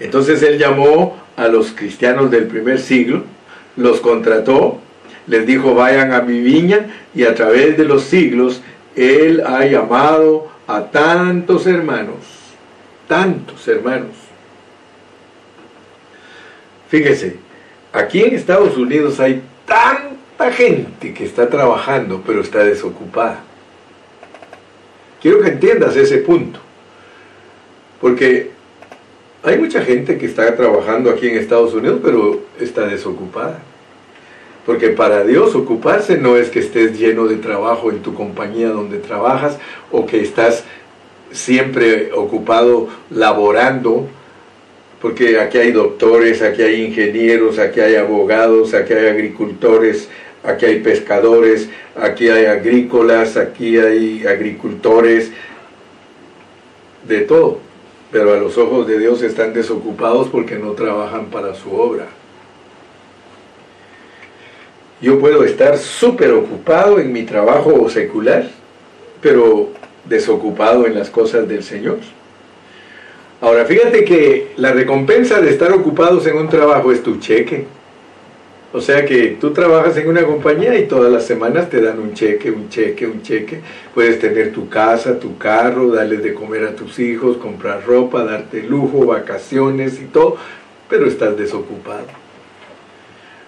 Entonces 0.00 0.42
él 0.42 0.58
llamó 0.58 1.16
a 1.36 1.48
los 1.48 1.72
cristianos 1.72 2.30
del 2.30 2.46
primer 2.46 2.78
siglo, 2.78 3.22
los 3.76 4.00
contrató, 4.00 4.80
les 5.26 5.46
dijo 5.46 5.74
vayan 5.74 6.12
a 6.12 6.22
mi 6.22 6.40
viña 6.40 6.86
y 7.14 7.24
a 7.24 7.34
través 7.34 7.76
de 7.76 7.84
los 7.84 8.02
siglos 8.02 8.62
él 8.96 9.42
ha 9.46 9.64
llamado 9.64 10.48
a 10.66 10.82
tantos 10.84 11.66
hermanos, 11.66 12.16
tantos 13.08 13.66
hermanos. 13.68 14.12
Fíjese, 16.88 17.36
aquí 17.92 18.22
en 18.22 18.34
Estados 18.34 18.76
Unidos 18.76 19.20
hay 19.20 19.42
tanta 19.66 20.52
gente 20.52 21.12
que 21.12 21.24
está 21.24 21.48
trabajando 21.48 22.22
pero 22.26 22.40
está 22.40 22.64
desocupada. 22.64 23.40
Quiero 25.20 25.40
que 25.40 25.48
entiendas 25.48 25.96
ese 25.96 26.18
punto, 26.18 26.60
porque 28.04 28.50
hay 29.42 29.56
mucha 29.56 29.80
gente 29.80 30.18
que 30.18 30.26
está 30.26 30.54
trabajando 30.56 31.08
aquí 31.08 31.26
en 31.26 31.38
Estados 31.38 31.72
Unidos 31.72 32.00
pero 32.04 32.38
está 32.60 32.86
desocupada. 32.86 33.62
Porque 34.66 34.90
para 34.90 35.24
Dios 35.24 35.54
ocuparse 35.54 36.18
no 36.18 36.36
es 36.36 36.50
que 36.50 36.58
estés 36.58 36.98
lleno 36.98 37.26
de 37.26 37.36
trabajo 37.36 37.90
en 37.90 38.00
tu 38.02 38.12
compañía 38.12 38.68
donde 38.68 38.98
trabajas 38.98 39.56
o 39.90 40.04
que 40.04 40.20
estás 40.20 40.64
siempre 41.32 42.12
ocupado 42.12 42.90
laborando, 43.08 44.06
porque 45.00 45.40
aquí 45.40 45.56
hay 45.56 45.72
doctores, 45.72 46.42
aquí 46.42 46.60
hay 46.60 46.84
ingenieros, 46.84 47.58
aquí 47.58 47.80
hay 47.80 47.94
abogados, 47.94 48.74
aquí 48.74 48.92
hay 48.92 49.06
agricultores, 49.06 50.10
aquí 50.42 50.66
hay 50.66 50.80
pescadores, 50.80 51.70
aquí 51.96 52.28
hay 52.28 52.44
agrícolas, 52.44 53.38
aquí 53.38 53.78
hay 53.78 54.26
agricultores, 54.26 55.32
de 57.08 57.20
todo. 57.22 57.63
Pero 58.10 58.32
a 58.32 58.36
los 58.36 58.56
ojos 58.58 58.86
de 58.86 58.98
Dios 58.98 59.22
están 59.22 59.52
desocupados 59.52 60.28
porque 60.28 60.58
no 60.58 60.72
trabajan 60.72 61.26
para 61.26 61.54
su 61.54 61.74
obra. 61.74 62.06
Yo 65.00 65.18
puedo 65.18 65.44
estar 65.44 65.76
súper 65.76 66.32
ocupado 66.32 66.98
en 66.98 67.12
mi 67.12 67.24
trabajo 67.24 67.88
secular, 67.90 68.48
pero 69.20 69.70
desocupado 70.04 70.86
en 70.86 70.94
las 70.94 71.10
cosas 71.10 71.48
del 71.48 71.62
Señor. 71.62 71.98
Ahora, 73.40 73.64
fíjate 73.66 74.04
que 74.04 74.52
la 74.56 74.72
recompensa 74.72 75.40
de 75.40 75.50
estar 75.50 75.72
ocupados 75.72 76.26
en 76.26 76.36
un 76.36 76.48
trabajo 76.48 76.92
es 76.92 77.02
tu 77.02 77.18
cheque. 77.18 77.66
O 78.74 78.80
sea 78.80 79.06
que 79.06 79.38
tú 79.40 79.52
trabajas 79.52 79.96
en 79.96 80.08
una 80.08 80.24
compañía 80.24 80.76
y 80.76 80.86
todas 80.86 81.10
las 81.10 81.24
semanas 81.24 81.70
te 81.70 81.80
dan 81.80 82.00
un 82.00 82.12
cheque, 82.12 82.50
un 82.50 82.68
cheque, 82.68 83.06
un 83.06 83.22
cheque. 83.22 83.60
Puedes 83.94 84.18
tener 84.18 84.52
tu 84.52 84.68
casa, 84.68 85.18
tu 85.20 85.38
carro, 85.38 85.92
darles 85.92 86.22
de 86.24 86.34
comer 86.34 86.64
a 86.64 86.74
tus 86.74 86.98
hijos, 86.98 87.36
comprar 87.36 87.86
ropa, 87.86 88.24
darte 88.24 88.64
lujo, 88.64 89.06
vacaciones 89.06 90.00
y 90.02 90.06
todo, 90.06 90.36
pero 90.88 91.06
estás 91.06 91.36
desocupado 91.38 92.24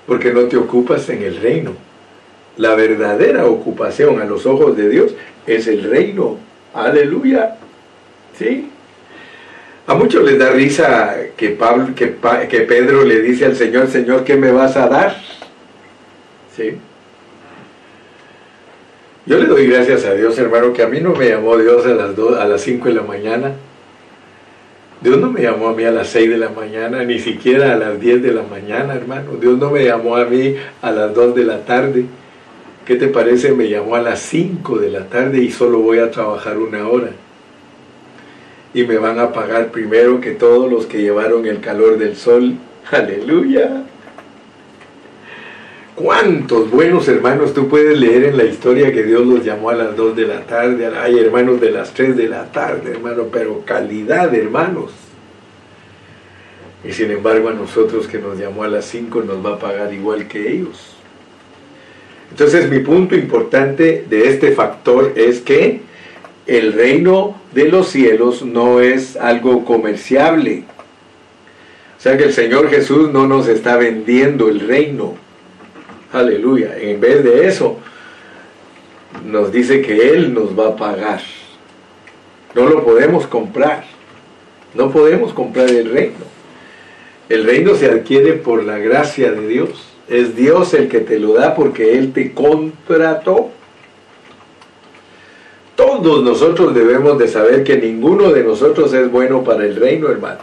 porque 0.07 0.33
no 0.33 0.45
te 0.45 0.57
ocupas 0.57 1.09
en 1.11 1.23
el 1.23 1.37
reino. 1.37 1.73
La 2.57 2.75
verdadera 2.75 3.47
ocupación 3.47 4.21
a 4.21 4.25
los 4.25 4.47
ojos 4.47 4.77
de 4.77 4.89
Dios 4.89 5.15
es 5.47 5.67
el 5.67 5.91
reino. 5.91 6.39
Aleluya. 6.73 7.57
¿Sí? 8.39 8.71
A 9.87 9.94
muchos 9.94 10.25
les 10.25 10.38
da 10.38 10.51
risa 10.51 11.16
que, 11.37 11.51
Pablo, 11.51 11.94
que, 11.94 12.16
que 12.49 12.61
Pedro 12.62 13.05
le 13.05 13.20
dice 13.20 13.46
al 13.46 13.57
Señor, 13.57 13.88
Señor, 13.88 14.25
¿qué 14.25 14.37
me 14.37 14.51
vas 14.51 14.77
a 14.77 14.88
dar? 14.88 15.16
¿Sí? 16.57 16.77
Yo 19.27 19.38
le 19.38 19.46
doy 19.46 19.66
gracias 19.66 20.05
a 20.05 20.14
Dios, 20.14 20.38
hermano, 20.38 20.72
que 20.72 20.83
a 20.83 20.88
mí 20.88 21.01
no 21.01 21.14
me 21.14 21.29
llamó 21.29 21.57
Dios 21.57 21.85
a 21.87 21.90
las, 21.90 22.18
a 22.18 22.44
las 22.46 22.61
5 22.61 22.88
de 22.88 22.94
la 22.94 23.03
mañana 23.03 23.53
Dios 25.01 25.18
no 25.18 25.31
me 25.31 25.42
llamó 25.42 25.68
a 25.68 25.75
mí 25.75 25.85
a 25.85 25.90
las 25.90 26.09
6 26.09 26.31
de 26.31 26.38
la 26.38 26.49
mañana, 26.49 27.05
ni 27.05 27.18
siquiera 27.18 27.75
a 27.75 27.77
las 27.77 28.01
10 28.01 28.22
de 28.22 28.33
la 28.33 28.42
mañana, 28.42 28.94
hermano. 28.94 29.33
Dios 29.40 29.59
no 29.59 29.70
me 29.70 29.85
llamó 29.85 30.16
a 30.16 30.25
mí 30.25 30.57
a 30.81 30.90
las 30.90 31.14
2 31.14 31.35
de 31.35 31.44
la 31.44 31.64
tarde. 31.64 32.07
¿Qué 32.87 32.96
te 32.96 33.09
parece? 33.09 33.53
Me 33.53 33.68
llamó 33.68 33.96
a 33.96 34.01
las 34.01 34.20
5 34.20 34.79
de 34.79 34.90
la 34.90 35.05
tarde 35.05 35.38
y 35.42 35.51
solo 35.51 35.81
voy 35.81 35.99
a 35.99 36.11
trabajar 36.11 36.57
una 36.57 36.88
hora. 36.88 37.11
Y 38.77 38.85
me 38.85 38.99
van 38.99 39.19
a 39.19 39.33
pagar 39.33 39.71
primero 39.71 40.21
que 40.21 40.33
todos 40.33 40.71
los 40.71 40.85
que 40.85 41.01
llevaron 41.01 41.47
el 41.47 41.61
calor 41.61 41.97
del 41.97 42.15
sol. 42.15 42.57
Aleluya. 42.91 43.85
¿Cuántos 45.95 46.71
buenos 46.71 47.09
hermanos 47.09 47.55
tú 47.55 47.69
puedes 47.69 47.99
leer 47.99 48.25
en 48.25 48.37
la 48.37 48.45
historia 48.45 48.93
que 48.93 49.03
Dios 49.03 49.27
los 49.27 49.43
llamó 49.43 49.71
a 49.71 49.77
las 49.77 49.97
2 49.97 50.15
de 50.15 50.27
la 50.27 50.43
tarde? 50.43 50.89
Hay 50.95 51.19
hermanos 51.19 51.59
de 51.59 51.71
las 51.71 51.95
3 51.95 52.19
de 52.19 52.29
la 52.29 52.53
tarde, 52.53 52.91
hermano, 52.91 53.29
pero 53.33 53.62
calidad, 53.65 54.35
hermanos. 54.35 54.93
Y 56.85 56.93
sin 56.93 57.11
embargo 57.12 57.49
a 57.49 57.55
nosotros 57.55 58.07
que 58.07 58.19
nos 58.19 58.39
llamó 58.39 58.62
a 58.62 58.69
las 58.69 58.85
5 58.85 59.23
nos 59.23 59.43
va 59.43 59.55
a 59.55 59.59
pagar 59.59 59.95
igual 59.95 60.29
que 60.29 60.53
ellos. 60.53 60.97
Entonces 62.31 62.69
mi 62.69 62.81
punto 62.81 63.17
importante 63.17 64.05
de 64.07 64.29
este 64.29 64.53
factor 64.53 65.15
es 65.17 65.41
que 65.41 65.81
el 66.47 66.73
reino 66.73 67.41
de 67.53 67.69
los 67.69 67.89
cielos 67.89 68.43
no 68.43 68.81
es 68.81 69.17
algo 69.17 69.65
comerciable. 69.65 70.65
O 71.99 72.01
sea 72.01 72.17
que 72.17 72.25
el 72.25 72.33
Señor 72.33 72.71
Jesús 72.71 73.11
no 73.11 73.27
nos 73.27 73.49
está 73.49 73.77
vendiendo 73.77 74.49
el 74.49 74.61
reino 74.61 75.27
Aleluya. 76.13 76.77
En 76.79 77.01
vez 77.01 77.25
de 77.25 77.47
eso, 77.47 77.79
nos 79.25 79.53
dice 79.53 79.83
que 79.83 80.11
Él 80.11 80.33
nos 80.33 80.59
va 80.59 80.69
a 80.69 80.77
pagar. 80.77 81.21
No 82.55 82.67
lo 82.67 82.85
podemos 82.85 83.27
comprar. 83.27 83.85
No 84.75 84.90
podemos 84.90 85.33
comprar 85.33 85.69
el 85.69 85.90
reino. 85.90 86.25
El 87.29 87.44
reino 87.44 87.75
se 87.75 87.90
adquiere 87.90 88.35
por 88.35 88.65
la 88.65 88.79
gracia 88.79 89.33
de 89.33 89.47
Dios. 89.47 89.92
Es 90.09 90.37
Dios 90.37 90.73
el 90.75 90.88
que 90.88 91.01
te 91.01 91.19
lo 91.19 91.35
da 91.35 91.55
porque 91.55 91.99
Él 91.99 92.13
te 92.13 92.33
contrató. 92.33 93.51
Todos 95.87 96.23
nosotros 96.25 96.75
debemos 96.75 97.19
de 97.19 97.29
saber 97.29 97.63
que 97.65 97.77
ninguno 97.77 98.33
de 98.33 98.43
nosotros 98.43 98.93
es 98.93 99.11
bueno 99.11 99.45
para 99.45 99.65
el 99.65 99.77
reino, 99.77 100.09
hermano 100.09 100.41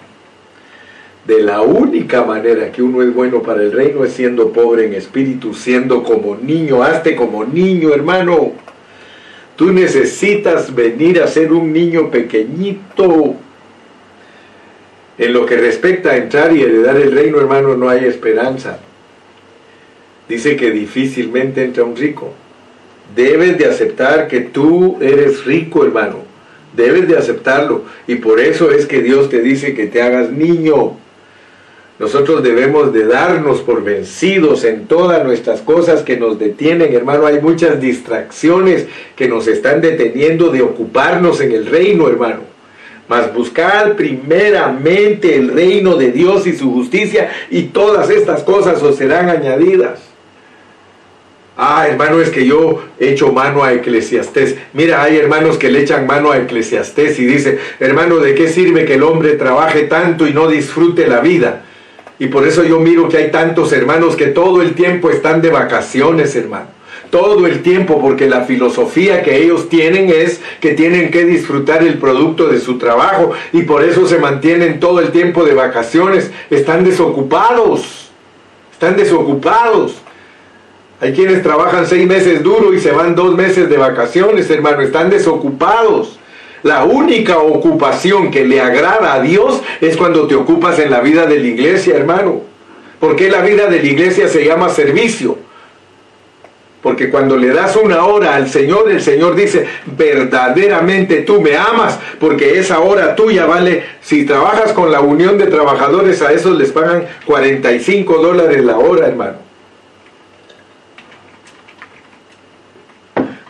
de 1.26 1.42
la 1.42 1.62
única 1.62 2.24
manera 2.24 2.72
que 2.72 2.82
uno 2.82 3.02
es 3.02 3.14
bueno 3.14 3.42
para 3.42 3.62
el 3.62 3.72
reino 3.72 4.04
es 4.04 4.12
siendo 4.12 4.52
pobre 4.52 4.86
en 4.86 4.94
espíritu, 4.94 5.54
siendo 5.54 6.04
como 6.04 6.36
niño, 6.36 6.84
hazte 6.84 7.16
como 7.16 7.46
niño, 7.46 7.94
hermano. 7.94 8.52
Tú 9.56 9.72
necesitas 9.72 10.74
venir 10.76 11.22
a 11.22 11.28
ser 11.28 11.54
un 11.54 11.72
niño 11.72 12.12
pequeñito. 12.12 13.36
En 15.18 15.34
lo 15.34 15.46
que 15.46 15.56
respecta 15.58 16.12
a 16.12 16.18
entrar 16.18 16.54
y 16.54 16.62
heredar 16.62 16.98
el 16.98 17.14
reino, 17.14 17.40
hermano, 17.40 17.78
no 17.78 17.88
hay 17.88 18.04
esperanza. 18.04 18.80
Dice 20.28 20.56
que 20.58 20.72
difícilmente 20.72 21.64
entra 21.64 21.84
un 21.84 21.96
rico. 21.96 22.34
Debes 23.16 23.58
de 23.58 23.66
aceptar 23.66 24.28
que 24.28 24.42
tú 24.42 24.98
eres 25.02 25.46
rico, 25.46 25.84
hermano. 25.86 26.20
Debes 26.76 27.08
de 27.08 27.18
aceptarlo. 27.18 27.84
Y 28.08 28.16
por 28.16 28.40
eso 28.40 28.72
es 28.72 28.86
que 28.86 29.02
Dios 29.02 29.30
te 29.30 29.42
dice 29.42 29.76
que 29.76 29.88
te 29.88 30.02
hagas 30.02 30.32
niño. 30.32 30.98
Nosotros 32.00 32.42
debemos 32.42 32.92
de 32.92 33.06
darnos 33.06 33.62
por 33.62 33.84
vencidos 33.84 34.64
en 34.64 34.88
todas 34.88 35.24
nuestras 35.24 35.62
cosas 35.62 36.02
que 36.02 36.18
nos 36.18 36.40
detienen, 36.40 36.94
hermano. 36.94 37.28
Hay 37.28 37.40
muchas 37.40 37.80
distracciones 37.80 38.88
que 39.16 39.28
nos 39.28 39.48
están 39.48 39.80
deteniendo 39.80 40.50
de 40.50 40.64
ocuparnos 40.64 41.40
en 41.40 41.52
el 41.52 41.68
reino, 41.68 42.08
hermano. 42.08 42.42
Mas 43.08 43.32
buscar 43.34 43.96
primeramente 43.96 45.36
el 45.36 45.50
reino 45.50 45.96
de 45.96 46.12
Dios 46.12 46.48
y 46.48 46.54
su 46.54 46.74
justicia 46.74 47.32
y 47.52 47.64
todas 47.64 48.10
estas 48.10 48.42
cosas 48.42 48.82
os 48.82 48.96
serán 48.96 49.30
añadidas. 49.30 50.13
Ah, 51.56 51.86
hermano, 51.88 52.20
es 52.20 52.30
que 52.30 52.46
yo 52.48 52.84
echo 53.00 53.32
mano 53.32 53.64
a 53.64 53.74
Eclesiastés. 53.74 54.56
Mira, 54.74 55.04
hay 55.04 55.18
hermanos 55.18 55.58
que 55.58 55.70
le 55.70 55.82
echan 55.82 56.08
mano 56.08 56.32
a 56.32 56.40
Eclesiastés 56.40 57.20
y 57.20 57.26
dice, 57.26 57.60
hermano, 57.80 58.18
¿de 58.18 58.34
qué 58.34 58.50
sirve 58.50 58.86
que 58.86 58.96
el 58.96 59.04
hombre 59.04 59.34
trabaje 59.34 59.84
tanto 59.84 60.26
y 60.26 60.34
no 60.34 60.48
disfrute 60.48 61.08
la 61.08 61.20
vida? 61.20 61.64
Y 62.18 62.28
por 62.28 62.48
eso 62.48 62.64
yo 62.64 62.80
miro 62.80 63.08
que 63.08 63.18
hay 63.18 63.32
tantos 63.32 63.72
hermanos 63.72 64.16
que 64.16 64.28
todo 64.28 64.64
el 64.64 64.74
tiempo 64.74 65.12
están 65.12 65.42
de 65.42 65.50
vacaciones, 65.50 66.36
hermano. 66.36 66.68
Todo 67.12 67.46
el 67.46 67.62
tiempo, 67.62 68.02
porque 68.02 68.28
la 68.28 68.46
filosofía 68.46 69.22
que 69.22 69.44
ellos 69.44 69.70
tienen 69.70 70.10
es 70.10 70.42
que 70.60 70.72
tienen 70.72 71.12
que 71.12 71.26
disfrutar 71.26 71.84
el 71.84 72.00
producto 72.00 72.48
de 72.48 72.60
su 72.60 72.80
trabajo 72.80 73.34
y 73.52 73.62
por 73.64 73.84
eso 73.84 74.08
se 74.08 74.18
mantienen 74.18 74.80
todo 74.80 75.00
el 75.00 75.12
tiempo 75.12 75.44
de 75.44 75.54
vacaciones. 75.54 76.32
Están 76.50 76.84
desocupados. 76.84 78.10
Están 78.72 78.96
desocupados. 78.98 80.02
Hay 81.00 81.14
quienes 81.14 81.44
trabajan 81.44 81.86
seis 81.86 82.08
meses 82.08 82.44
duro 82.44 82.74
y 82.74 82.80
se 82.80 82.92
van 82.92 83.16
dos 83.16 83.36
meses 83.36 83.70
de 83.70 83.78
vacaciones, 83.78 84.50
hermano. 84.50 84.82
Están 84.82 85.10
desocupados. 85.10 86.20
La 86.64 86.86
única 86.86 87.40
ocupación 87.40 88.32
que 88.32 88.46
le 88.46 88.62
agrada 88.62 89.14
a 89.14 89.22
Dios 89.22 89.62
es 89.82 89.98
cuando 89.98 90.28
te 90.28 90.36
ocupas 90.36 90.80
en 90.80 90.92
la 90.92 91.02
vida 91.02 91.26
de 91.26 91.40
la 91.40 91.48
iglesia, 91.48 91.98
hermano. 91.98 92.42
Porque 93.02 93.30
la 93.30 93.42
vida 93.42 93.68
de 93.68 93.80
la 93.80 93.86
iglesia 93.86 94.30
se 94.30 94.46
llama 94.46 94.70
servicio. 94.70 95.38
Porque 96.82 97.10
cuando 97.10 97.36
le 97.38 97.50
das 97.50 97.76
una 97.76 98.06
hora 98.06 98.36
al 98.36 98.50
Señor, 98.50 98.90
el 98.90 99.02
Señor 99.02 99.36
dice, 99.36 99.66
verdaderamente 99.86 101.22
tú 101.22 101.42
me 101.42 101.56
amas, 101.56 101.98
porque 102.20 102.60
esa 102.60 102.80
hora 102.80 103.16
tuya 103.16 103.46
vale, 103.46 103.84
si 104.02 104.26
trabajas 104.26 104.74
con 104.74 104.92
la 104.92 105.00
unión 105.00 105.38
de 105.38 105.48
trabajadores, 105.48 106.22
a 106.22 106.34
esos 106.34 106.58
les 106.58 106.72
pagan 106.72 107.06
45 107.26 108.18
dólares 108.18 108.64
la 108.64 108.78
hora, 108.78 109.08
hermano. 109.08 109.43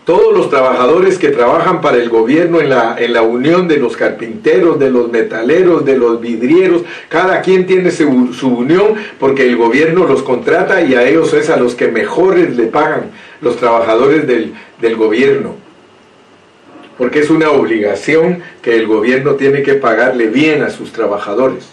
Todos 0.06 0.34
los 0.34 0.50
trabajadores 0.50 1.18
que 1.18 1.30
trabajan 1.30 1.80
para 1.80 1.98
el 1.98 2.10
gobierno 2.10 2.60
en 2.60 2.70
la, 2.70 2.96
en 3.00 3.14
la 3.14 3.22
unión 3.22 3.68
de 3.68 3.78
los 3.78 3.96
carpinteros, 3.96 4.78
de 4.78 4.90
los 4.90 5.10
metaleros, 5.10 5.86
de 5.86 5.98
los 5.98 6.20
vidrieros, 6.20 6.84
cada 7.08 7.42
quien 7.42 7.66
tiene 7.66 7.90
su, 7.92 8.08
unión 8.48 8.96
porque 9.20 9.44
el 9.44 9.56
gobierno 9.56 10.06
los 10.06 10.24
contrata 10.24 10.82
y 10.82 10.96
a 10.96 11.08
ellos 11.08 11.34
es 11.34 11.50
a 11.50 11.58
los 11.58 11.76
que 11.76 11.88
mejores 11.88 12.56
le 12.58 12.66
pagan 12.66 13.12
los 13.40 13.56
trabajadores 13.58 14.28
del, 14.28 14.54
del 14.82 14.96
gobierno. 14.96 15.56
Porque 16.98 17.20
es 17.20 17.30
una 17.30 17.50
obligación 17.52 18.44
que 18.62 18.76
el 18.76 18.88
gobierno 18.88 19.36
tiene 19.36 19.64
que 19.64 19.76
pagarle 19.76 20.28
bien 20.28 20.64
a 20.64 20.70
sus 20.70 20.92
trabajadores. 20.92 21.70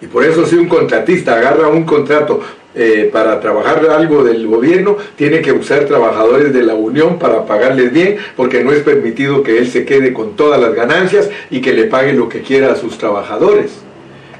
Y 0.00 0.06
por 0.06 0.24
eso 0.24 0.46
si 0.46 0.56
un 0.56 0.68
contratista 0.68 1.36
agarra 1.36 1.68
un 1.68 1.84
contrato 1.84 2.40
eh, 2.74 3.10
para 3.12 3.38
trabajar 3.40 3.84
algo 3.90 4.24
del 4.24 4.46
gobierno, 4.46 4.96
tiene 5.16 5.42
que 5.42 5.52
usar 5.52 5.84
trabajadores 5.84 6.54
de 6.54 6.62
la 6.62 6.74
Unión 6.74 7.18
para 7.18 7.44
pagarles 7.44 7.92
bien, 7.92 8.16
porque 8.34 8.64
no 8.64 8.72
es 8.72 8.82
permitido 8.82 9.42
que 9.42 9.58
él 9.58 9.68
se 9.68 9.84
quede 9.84 10.14
con 10.14 10.36
todas 10.36 10.58
las 10.58 10.74
ganancias 10.74 11.28
y 11.50 11.60
que 11.60 11.74
le 11.74 11.84
pague 11.84 12.14
lo 12.14 12.30
que 12.30 12.40
quiera 12.40 12.72
a 12.72 12.76
sus 12.76 12.96
trabajadores. 12.96 13.72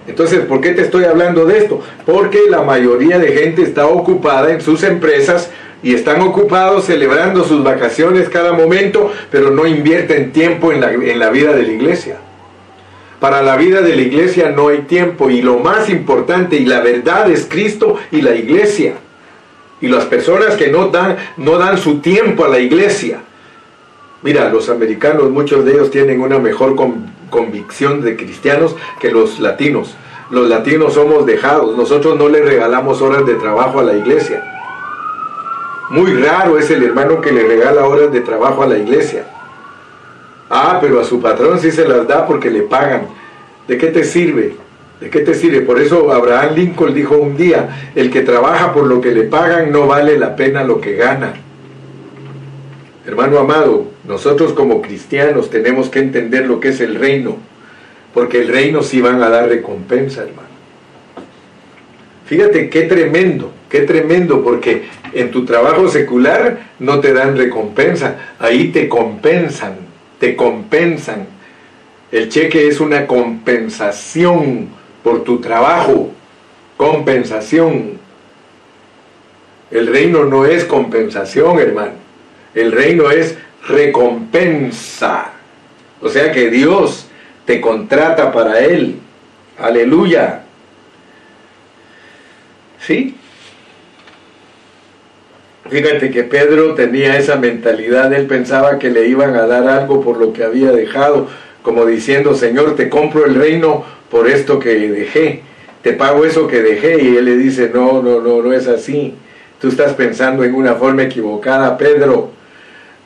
Entonces, 0.07 0.41
¿por 0.41 0.61
qué 0.61 0.71
te 0.71 0.81
estoy 0.81 1.05
hablando 1.05 1.45
de 1.45 1.59
esto? 1.59 1.81
Porque 2.07 2.41
la 2.49 2.63
mayoría 2.63 3.19
de 3.19 3.33
gente 3.33 3.63
está 3.63 3.87
ocupada 3.87 4.51
en 4.51 4.61
sus 4.61 4.83
empresas 4.83 5.51
y 5.83 5.95
están 5.95 6.23
ocupados 6.23 6.87
celebrando 6.87 7.45
sus 7.45 7.63
vacaciones 7.63 8.31
cada 8.31 8.53
momento, 8.53 9.13
pero 9.31 9.51
no 9.51 9.67
invierten 9.67 10.33
tiempo 10.33 10.73
en 10.73 10.81
la, 10.81 10.93
en 10.93 11.19
la 11.19 11.29
vida 11.29 11.53
de 11.53 11.65
la 11.65 11.73
iglesia. 11.73 12.17
Para 13.23 13.41
la 13.41 13.57
vida 13.57 13.83
de 13.83 13.95
la 13.95 14.03
iglesia 14.03 14.51
no 14.51 14.67
hay 14.67 14.79
tiempo 14.79 15.31
y 15.31 15.43
lo 15.43 15.61
más 15.61 15.89
importante 15.89 16.57
y 16.57 16.65
la 16.65 16.81
verdad 16.81 17.31
es 17.31 17.47
Cristo 17.49 17.95
y 18.11 18.21
la 18.21 18.35
iglesia. 18.35 18.95
Y 19.81 19.87
las 19.87 20.07
personas 20.07 20.57
que 20.57 20.73
no 20.73 20.89
dan, 20.89 21.19
no 21.37 21.57
dan 21.57 21.79
su 21.79 22.01
tiempo 22.01 22.45
a 22.45 22.49
la 22.49 22.59
iglesia. 22.59 23.21
Mira, 24.23 24.49
los 24.49 24.69
americanos, 24.69 25.31
muchos 25.31 25.65
de 25.65 25.71
ellos 25.71 25.93
tienen 25.93 26.21
una 26.21 26.41
mejor 26.41 26.75
convicción 27.31 28.01
de 28.01 28.17
cristianos 28.17 28.75
que 28.99 29.13
los 29.13 29.39
latinos. 29.39 29.95
Los 30.31 30.49
latinos 30.49 30.95
somos 30.95 31.25
dejados, 31.25 31.77
nosotros 31.77 32.19
no 32.19 32.29
le 32.29 32.43
regalamos 32.43 33.01
horas 33.03 33.25
de 33.25 33.35
trabajo 33.35 33.79
a 33.79 33.85
la 33.85 33.95
iglesia. 33.95 34.43
Muy 35.91 36.13
raro 36.15 36.59
es 36.59 36.69
el 36.73 36.83
hermano 36.83 37.21
que 37.21 37.31
le 37.31 37.45
regala 37.45 37.87
horas 37.87 38.11
de 38.11 38.21
trabajo 38.23 38.65
a 38.65 38.67
la 38.67 38.79
iglesia. 38.79 39.27
Ah, 40.55 40.77
pero 40.83 41.01
a 41.01 41.05
su 41.05 41.19
patrón 41.19 41.59
sí 41.59 41.71
se 41.71 41.89
las 41.89 42.07
da 42.07 42.27
porque 42.27 42.51
le 42.51 42.61
pagan. 42.61 43.07
¿De 43.67 43.79
qué 43.79 43.87
te 43.87 44.05
sirve? 44.05 44.55
¿De 45.01 45.09
qué 45.09 45.21
te 45.21 45.33
sirve? 45.33 45.63
Por 45.63 45.81
eso 45.81 46.13
Abraham 46.13 46.55
Lincoln 46.55 46.93
dijo 46.93 47.17
un 47.17 47.39
día, 47.39 47.91
el 47.95 48.11
que 48.11 48.21
trabaja 48.21 48.75
por 48.75 48.87
lo 48.87 49.01
que 49.01 49.13
le 49.13 49.23
pagan 49.23 49.73
no 49.73 49.87
vale 49.87 50.19
la 50.19 50.37
pena 50.37 50.63
lo 50.63 50.79
que 50.79 50.95
gana. 50.95 51.33
Hermano 53.07 53.39
amado, 53.39 53.87
nosotros 54.07 54.53
como 54.53 54.83
cristianos 54.83 55.49
tenemos 55.49 55.89
que 55.89 56.01
entender 56.01 56.45
lo 56.45 56.61
que 56.61 56.69
es 56.69 56.83
el 56.83 56.97
reino, 56.97 57.39
porque 58.13 58.43
el 58.43 58.49
reino 58.49 58.83
sí 58.83 59.01
van 59.01 59.23
a 59.23 59.31
dar 59.31 59.49
recompensa, 59.49 60.21
hermano. 60.21 60.49
Fíjate 62.27 62.69
qué 62.69 62.83
tremendo, 62.83 63.53
qué 63.71 63.81
tremendo, 63.81 64.45
porque 64.45 64.83
en 65.15 65.31
tu 65.31 65.47
trabajo 65.47 65.89
secular 65.89 66.59
no 66.79 67.01
te 67.01 67.15
dan 67.15 67.39
recompensa, 67.39 68.35
ahí 68.39 68.69
te 68.69 68.87
compensan 68.87 69.82
te 70.23 70.37
compensan. 70.37 71.27
El 72.13 72.29
cheque 72.29 72.69
es 72.69 72.79
una 72.79 73.09
compensación 73.09 74.69
por 75.03 75.25
tu 75.25 75.41
trabajo, 75.41 76.13
compensación. 76.77 77.99
El 79.73 79.89
reino 79.89 80.25
no 80.25 80.47
es 80.47 80.65
compensación, 80.65 81.59
hermano. 81.59 81.95
El 82.55 82.71
reino 82.71 83.11
es 83.11 83.37
recompensa. 83.67 85.33
O 86.01 86.09
sea 86.09 86.31
que 86.31 86.51
Dios 86.51 87.09
te 87.45 87.61
contrata 87.61 88.31
para 88.31 88.61
Él. 88.61 89.01
Aleluya. 89.59 90.45
¿Sí? 92.79 93.17
Fíjate 95.73 96.11
que 96.11 96.23
Pedro 96.25 96.75
tenía 96.75 97.17
esa 97.17 97.37
mentalidad, 97.37 98.13
él 98.13 98.27
pensaba 98.27 98.79
que 98.79 98.91
le 98.91 99.09
iban 99.09 99.35
a 99.37 99.47
dar 99.47 99.67
algo 99.67 100.03
por 100.03 100.19
lo 100.19 100.35
que 100.35 100.45
había 100.45 100.71
dejado, 100.71 101.29
como 101.63 101.87
diciendo, 101.87 102.35
Señor, 102.35 102.77
te 102.77 102.91
compro 102.91 103.25
el 103.25 103.35
reino 103.35 103.83
por 104.11 104.29
esto 104.29 104.59
que 104.59 104.75
dejé, 104.91 105.41
te 105.81 105.95
pago 105.95 106.27
eso 106.27 106.47
que 106.47 106.61
dejé, 106.61 107.03
y 107.03 107.17
él 107.17 107.25
le 107.25 107.39
dice, 107.39 107.71
no, 107.73 108.03
no, 108.03 108.21
no, 108.21 108.43
no 108.43 108.53
es 108.53 108.69
así, 108.69 109.15
tú 109.63 109.69
estás 109.69 109.95
pensando 109.95 110.45
en 110.45 110.55
una 110.55 110.75
forma 110.75 111.05
equivocada, 111.05 111.79
Pedro, 111.79 112.33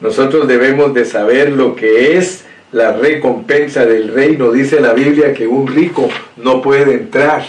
nosotros 0.01 0.49
debemos 0.49 0.93
de 0.93 1.05
saber 1.05 1.53
lo 1.53 1.77
que 1.77 2.19
es 2.19 2.47
la 2.73 2.95
recompensa 2.95 3.87
del 3.87 4.13
reino, 4.13 4.51
dice 4.51 4.81
la 4.81 4.93
Biblia 4.93 5.33
que 5.35 5.47
un 5.47 5.69
rico 5.69 6.09
no 6.37 6.61
puede 6.63 6.95
entrar. 6.95 7.45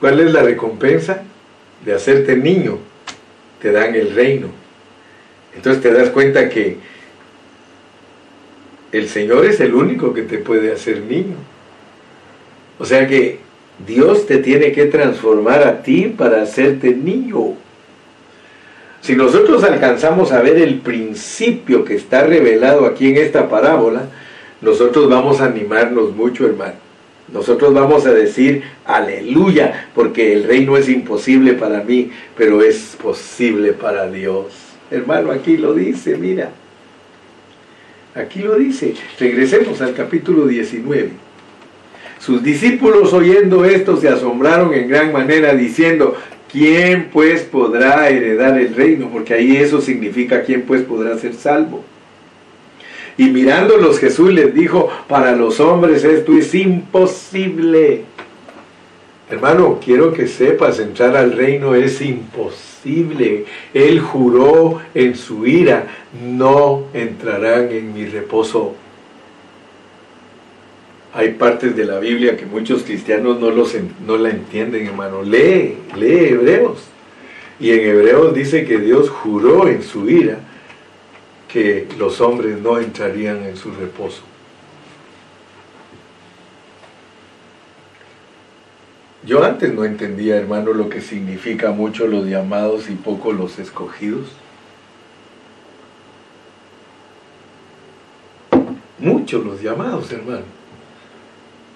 ¿Cuál 0.00 0.18
es 0.18 0.32
la 0.32 0.42
recompensa? 0.42 1.22
De 1.84 1.94
hacerte 1.94 2.36
niño, 2.36 2.78
te 3.60 3.72
dan 3.72 3.94
el 3.94 4.14
reino. 4.14 4.48
Entonces 5.54 5.82
te 5.82 5.92
das 5.92 6.10
cuenta 6.10 6.48
que 6.48 6.76
el 8.92 9.08
Señor 9.08 9.44
es 9.44 9.60
el 9.60 9.74
único 9.74 10.14
que 10.14 10.22
te 10.22 10.38
puede 10.38 10.72
hacer 10.72 11.02
niño. 11.02 11.36
O 12.78 12.84
sea 12.84 13.06
que 13.06 13.40
Dios 13.86 14.26
te 14.26 14.38
tiene 14.38 14.72
que 14.72 14.86
transformar 14.86 15.62
a 15.66 15.82
ti 15.82 16.14
para 16.16 16.42
hacerte 16.42 16.94
niño. 16.94 17.54
Si 19.00 19.14
nosotros 19.14 19.62
alcanzamos 19.62 20.32
a 20.32 20.42
ver 20.42 20.58
el 20.58 20.80
principio 20.80 21.84
que 21.84 21.94
está 21.94 22.24
revelado 22.24 22.86
aquí 22.86 23.08
en 23.08 23.16
esta 23.16 23.48
parábola, 23.48 24.08
nosotros 24.60 25.08
vamos 25.08 25.40
a 25.40 25.46
animarnos 25.46 26.14
mucho, 26.14 26.46
hermano. 26.46 26.87
Nosotros 27.32 27.74
vamos 27.74 28.06
a 28.06 28.12
decir 28.12 28.62
aleluya, 28.84 29.88
porque 29.94 30.32
el 30.32 30.44
reino 30.44 30.76
es 30.76 30.88
imposible 30.88 31.52
para 31.54 31.82
mí, 31.82 32.10
pero 32.36 32.62
es 32.62 32.96
posible 33.00 33.72
para 33.72 34.10
Dios. 34.10 34.46
Hermano, 34.90 35.30
aquí 35.30 35.56
lo 35.56 35.74
dice, 35.74 36.16
mira. 36.16 36.50
Aquí 38.14 38.40
lo 38.40 38.56
dice. 38.56 38.94
Regresemos 39.18 39.80
al 39.82 39.94
capítulo 39.94 40.46
19. 40.46 41.10
Sus 42.18 42.42
discípulos 42.42 43.12
oyendo 43.12 43.64
esto 43.64 43.96
se 43.96 44.08
asombraron 44.08 44.74
en 44.74 44.88
gran 44.88 45.12
manera 45.12 45.54
diciendo, 45.54 46.16
¿quién 46.50 47.10
pues 47.12 47.42
podrá 47.42 48.08
heredar 48.08 48.58
el 48.58 48.74
reino? 48.74 49.10
Porque 49.12 49.34
ahí 49.34 49.56
eso 49.56 49.80
significa 49.80 50.42
quién 50.42 50.62
pues 50.62 50.82
podrá 50.82 51.16
ser 51.18 51.34
salvo. 51.34 51.84
Y 53.18 53.30
mirándolos 53.30 53.98
Jesús 53.98 54.32
les 54.32 54.54
dijo, 54.54 54.88
para 55.08 55.34
los 55.34 55.58
hombres 55.58 56.04
esto 56.04 56.32
es 56.38 56.54
imposible. 56.54 58.04
Hermano, 59.28 59.80
quiero 59.84 60.12
que 60.12 60.28
sepas, 60.28 60.78
entrar 60.78 61.16
al 61.16 61.32
reino 61.32 61.74
es 61.74 62.00
imposible. 62.00 63.44
Él 63.74 64.00
juró 64.00 64.80
en 64.94 65.16
su 65.16 65.46
ira, 65.46 65.88
no 66.24 66.84
entrarán 66.94 67.72
en 67.72 67.92
mi 67.92 68.06
reposo. 68.06 68.76
Hay 71.12 71.32
partes 71.32 71.74
de 71.74 71.86
la 71.86 71.98
Biblia 71.98 72.36
que 72.36 72.46
muchos 72.46 72.84
cristianos 72.84 73.40
no, 73.40 73.50
los, 73.50 73.74
no 74.06 74.16
la 74.16 74.30
entienden, 74.30 74.86
hermano. 74.86 75.24
Lee, 75.24 75.76
lee 75.96 76.28
Hebreos. 76.28 76.84
Y 77.58 77.72
en 77.72 77.80
Hebreos 77.80 78.32
dice 78.32 78.64
que 78.64 78.78
Dios 78.78 79.10
juró 79.10 79.66
en 79.66 79.82
su 79.82 80.08
ira 80.08 80.38
que 81.48 81.88
los 81.98 82.20
hombres 82.20 82.60
no 82.60 82.78
entrarían 82.78 83.42
en 83.44 83.56
su 83.56 83.72
reposo. 83.72 84.22
Yo 89.24 89.42
antes 89.44 89.74
no 89.74 89.84
entendía, 89.84 90.36
hermano, 90.36 90.72
lo 90.72 90.88
que 90.88 91.00
significa 91.00 91.72
mucho 91.72 92.06
los 92.06 92.26
llamados 92.26 92.88
y 92.88 92.94
poco 92.94 93.32
los 93.32 93.58
escogidos. 93.58 94.28
Muchos 98.98 99.44
los 99.44 99.62
llamados, 99.62 100.12
hermano. 100.12 100.44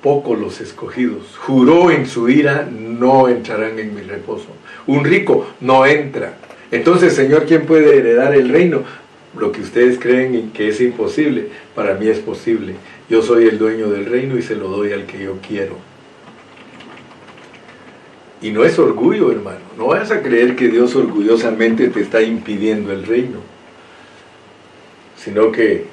Poco 0.02 0.34
los 0.34 0.60
escogidos. 0.60 1.36
Juró 1.38 1.90
en 1.90 2.06
su 2.06 2.28
ira, 2.28 2.68
no 2.70 3.28
entrarán 3.28 3.78
en 3.78 3.94
mi 3.94 4.02
reposo. 4.02 4.46
Un 4.86 5.04
rico 5.04 5.46
no 5.60 5.84
entra. 5.86 6.38
Entonces, 6.70 7.14
Señor, 7.14 7.44
¿quién 7.44 7.66
puede 7.66 7.98
heredar 7.98 8.34
el 8.34 8.48
reino? 8.48 8.82
Lo 9.36 9.50
que 9.50 9.62
ustedes 9.62 9.98
creen 9.98 10.50
que 10.52 10.68
es 10.68 10.80
imposible, 10.80 11.48
para 11.74 11.94
mí 11.94 12.08
es 12.08 12.18
posible. 12.18 12.74
Yo 13.08 13.22
soy 13.22 13.46
el 13.46 13.58
dueño 13.58 13.88
del 13.88 14.06
reino 14.06 14.36
y 14.36 14.42
se 14.42 14.56
lo 14.56 14.68
doy 14.68 14.92
al 14.92 15.06
que 15.06 15.22
yo 15.24 15.38
quiero. 15.46 15.76
Y 18.42 18.50
no 18.50 18.64
es 18.64 18.78
orgullo, 18.78 19.30
hermano. 19.30 19.60
No 19.78 19.86
vas 19.86 20.10
a 20.10 20.20
creer 20.20 20.56
que 20.56 20.68
Dios 20.68 20.94
orgullosamente 20.96 21.88
te 21.88 22.00
está 22.00 22.20
impidiendo 22.22 22.92
el 22.92 23.06
reino. 23.06 23.38
Sino 25.16 25.52
que 25.52 25.86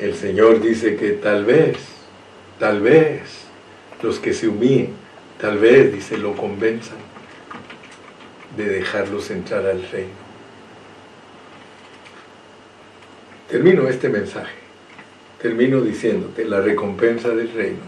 el 0.00 0.14
Señor 0.14 0.60
dice 0.60 0.96
que 0.96 1.10
tal 1.10 1.44
vez, 1.44 1.76
tal 2.58 2.80
vez, 2.80 3.20
los 4.02 4.18
que 4.18 4.32
se 4.32 4.48
humillen, 4.48 4.90
tal 5.40 5.58
vez, 5.58 5.92
dice, 5.92 6.18
lo 6.18 6.34
convenzan 6.34 6.98
de 8.56 8.68
dejarlos 8.68 9.30
entrar 9.30 9.64
al 9.64 9.88
reino. 9.90 10.21
Termino 13.52 13.86
este 13.86 14.08
mensaje, 14.08 14.54
termino 15.38 15.82
diciéndote, 15.82 16.46
la 16.46 16.62
recompensa 16.62 17.28
del 17.28 17.52
reino 17.52 17.82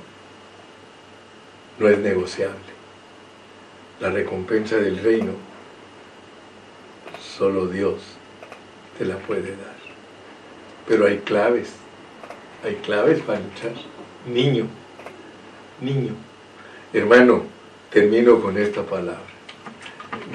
no 1.78 1.88
es 1.88 1.98
negociable. 2.00 2.74
La 3.98 4.10
recompensa 4.10 4.76
del 4.76 4.98
reino 4.98 5.32
solo 7.18 7.66
Dios 7.68 8.02
te 8.98 9.06
la 9.06 9.16
puede 9.16 9.52
dar. 9.52 9.78
Pero 10.86 11.06
hay 11.06 11.20
claves, 11.20 11.70
hay 12.62 12.74
claves 12.74 13.22
para 13.22 13.40
entrar. 13.40 13.72
Niño, 14.26 14.66
niño. 15.80 16.12
Hermano, 16.92 17.44
termino 17.90 18.38
con 18.42 18.58
esta 18.58 18.82
palabra 18.82 19.33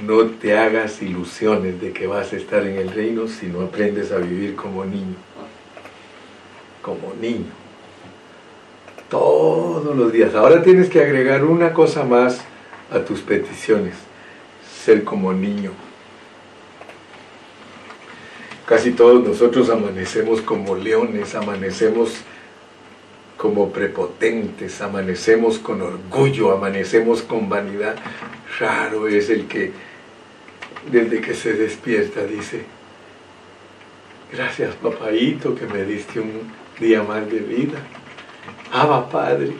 no 0.03 0.25
te 0.25 0.57
hagas 0.57 1.01
ilusiones 1.01 1.81
de 1.81 1.91
que 1.91 2.07
vas 2.07 2.33
a 2.33 2.37
estar 2.37 2.65
en 2.65 2.77
el 2.77 2.89
reino 2.91 3.27
si 3.27 3.47
no 3.47 3.61
aprendes 3.61 4.11
a 4.11 4.17
vivir 4.17 4.55
como 4.55 4.85
niño. 4.85 5.15
Como 6.81 7.13
niño. 7.19 7.51
Todos 9.09 9.95
los 9.95 10.11
días. 10.11 10.35
Ahora 10.35 10.61
tienes 10.63 10.89
que 10.89 11.01
agregar 11.01 11.43
una 11.43 11.73
cosa 11.73 12.03
más 12.03 12.41
a 12.91 12.99
tus 12.99 13.21
peticiones. 13.21 13.95
Ser 14.83 15.03
como 15.03 15.33
niño. 15.33 15.71
Casi 18.65 18.91
todos 18.91 19.27
nosotros 19.27 19.69
amanecemos 19.69 20.41
como 20.41 20.75
leones, 20.75 21.33
amanecemos 21.33 22.21
como 23.39 23.71
prepotentes, 23.71 24.81
amanecemos 24.81 25.59
con 25.59 25.81
orgullo, 25.81 26.51
amanecemos 26.51 27.21
con 27.21 27.47
vanidad. 27.47 27.95
Raro 28.59 29.07
es 29.07 29.29
el 29.29 29.47
que 29.47 29.71
desde 30.91 31.21
que 31.21 31.33
se 31.33 31.53
despierta 31.53 32.21
dice, 32.25 32.65
gracias 34.33 34.75
papaito 34.75 35.55
que 35.55 35.65
me 35.67 35.85
diste 35.85 36.19
un 36.19 36.51
día 36.81 37.01
más 37.01 37.31
de 37.31 37.39
vida. 37.39 37.77
Aba 38.73 39.07
Padre, 39.09 39.53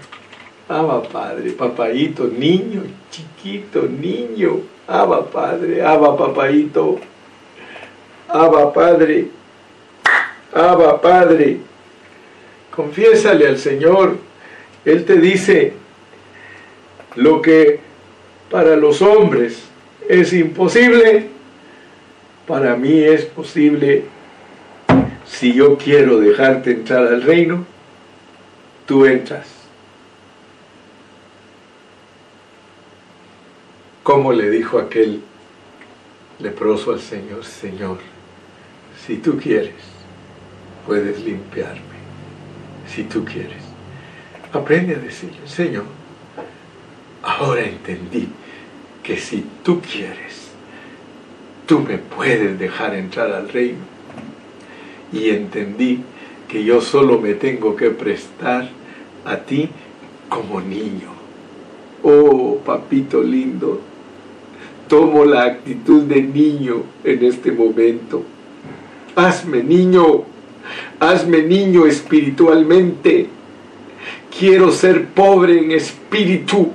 Aba 0.68 1.02
Padre, 1.02 1.52
papaito, 1.52 2.28
niño, 2.28 2.84
chiquito, 3.10 3.84
niño, 3.84 4.60
Aba 4.88 5.26
Padre, 5.32 5.82
Aba 5.82 6.18
papaito, 6.18 7.00
Aba 8.28 8.74
Padre, 8.74 9.30
Aba 10.52 11.00
Padre. 11.00 11.69
Confiésale 12.76 13.48
al 13.48 13.58
Señor. 13.58 14.18
Él 14.86 15.06
te 15.06 15.18
dice 15.18 15.74
lo 17.16 17.42
que 17.42 17.80
para 18.50 18.76
los 18.76 19.02
hombres 19.02 19.64
es 20.08 20.34
imposible, 20.34 21.28
para 22.48 22.76
mí 22.76 23.04
es 23.04 23.26
posible 23.26 24.06
si 25.30 25.54
yo 25.54 25.78
quiero 25.78 26.20
dejarte 26.20 26.72
entrar 26.72 27.08
al 27.08 27.22
reino, 27.22 27.66
tú 28.86 29.06
entras. 29.06 29.48
Como 34.04 34.34
le 34.34 34.50
dijo 34.50 34.80
aquel 34.80 35.22
leproso 36.40 36.94
al 36.94 37.00
Señor, 37.00 37.46
Señor, 37.46 38.00
si 39.06 39.18
tú 39.18 39.38
quieres, 39.38 39.76
puedes 40.88 41.20
limpiarme, 41.24 41.89
si 42.94 43.04
tú 43.04 43.24
quieres. 43.24 43.64
Aprende 44.52 44.96
a 44.96 45.00
decirle, 45.00 45.40
Señor, 45.46 45.86
ahora 47.24 47.62
entendí 47.62 48.28
que 49.04 49.18
si 49.18 49.46
tú 49.64 49.82
quieres, 49.82 50.50
tú 51.66 51.80
me 51.80 51.98
puedes 51.98 52.58
dejar 52.58 52.96
entrar 52.96 53.32
al 53.32 53.50
reino. 53.50 53.80
Y 55.12 55.30
entendí 55.30 56.02
que 56.48 56.64
yo 56.64 56.82
solo 56.82 57.20
me 57.20 57.34
tengo 57.36 57.76
que 57.76 57.92
prestar 57.92 58.70
a 59.26 59.38
ti 59.38 59.70
como 60.28 60.62
niño. 60.62 61.10
Oh, 62.02 62.60
papito 62.66 63.22
lindo, 63.22 63.82
tomo 64.88 65.26
la 65.26 65.44
actitud 65.44 66.04
de 66.04 66.22
niño 66.22 66.84
en 67.04 67.24
este 67.24 67.52
momento. 67.52 68.24
Hazme 69.16 69.64
niño, 69.64 70.24
hazme 71.00 71.44
niño 71.44 71.86
espiritualmente. 71.86 73.28
Quiero 74.38 74.72
ser 74.72 75.06
pobre 75.08 75.58
en 75.58 75.72
espíritu 75.72 76.72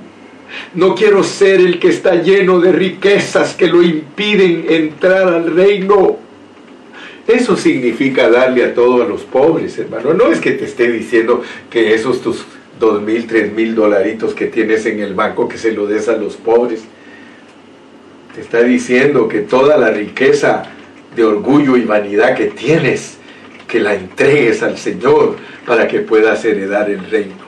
no 0.73 0.95
quiero 0.95 1.23
ser 1.23 1.59
el 1.59 1.79
que 1.79 1.89
está 1.89 2.15
lleno 2.15 2.59
de 2.59 2.71
riquezas 2.71 3.53
que 3.53 3.67
lo 3.67 3.81
impiden 3.81 4.65
entrar 4.69 5.27
al 5.27 5.55
reino. 5.55 6.17
Eso 7.27 7.57
significa 7.57 8.29
darle 8.29 8.63
a 8.63 8.73
todo 8.73 9.01
a 9.01 9.07
los 9.07 9.21
pobres, 9.21 9.77
hermano. 9.79 10.13
No 10.13 10.31
es 10.31 10.39
que 10.39 10.51
te 10.51 10.65
esté 10.65 10.91
diciendo 10.91 11.41
que 11.69 11.93
esos 11.93 12.21
tus 12.21 12.45
dos 12.79 13.01
mil, 13.01 13.25
tres 13.25 13.51
mil 13.53 13.73
dolaritos 13.73 14.33
que 14.33 14.45
tienes 14.47 14.85
en 14.85 14.99
el 14.99 15.13
banco 15.13 15.47
que 15.47 15.57
se 15.57 15.71
lo 15.71 15.87
des 15.87 16.07
a 16.07 16.17
los 16.17 16.35
pobres. 16.35 16.83
Te 18.35 18.41
está 18.41 18.61
diciendo 18.61 19.27
que 19.27 19.39
toda 19.39 19.77
la 19.77 19.89
riqueza 19.91 20.63
de 21.15 21.23
orgullo 21.23 21.77
y 21.77 21.85
vanidad 21.85 22.35
que 22.35 22.45
tienes, 22.45 23.17
que 23.75 23.81
la 23.81 23.93
entregues 23.93 24.63
al 24.63 24.77
Señor 24.77 25.35
para 25.65 25.85
que 25.85 25.99
puedas 25.99 26.45
heredar 26.45 26.89
el 26.89 27.11
reino. 27.11 27.43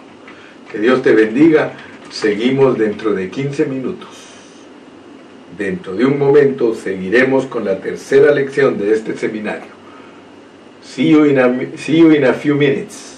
Que 0.70 0.78
Dios 0.78 1.02
te 1.02 1.14
bendiga. 1.14 1.72
Seguimos 2.10 2.78
dentro 2.78 3.14
de 3.14 3.30
15 3.30 3.66
minutos. 3.66 4.10
Dentro 5.58 5.96
de 5.96 6.06
un 6.06 6.20
momento 6.20 6.76
seguiremos 6.76 7.46
con 7.46 7.64
la 7.64 7.80
tercera 7.80 8.34
lección 8.34 8.78
de 8.78 8.92
este 8.92 9.16
seminario. 9.16 9.72
See 10.84 11.12
you 11.12 11.24
in 11.24 11.40
a, 11.40 11.78
see 11.78 12.00
you 12.00 12.12
in 12.12 12.26
a 12.26 12.34
few 12.34 12.56
minutes. 12.56 13.17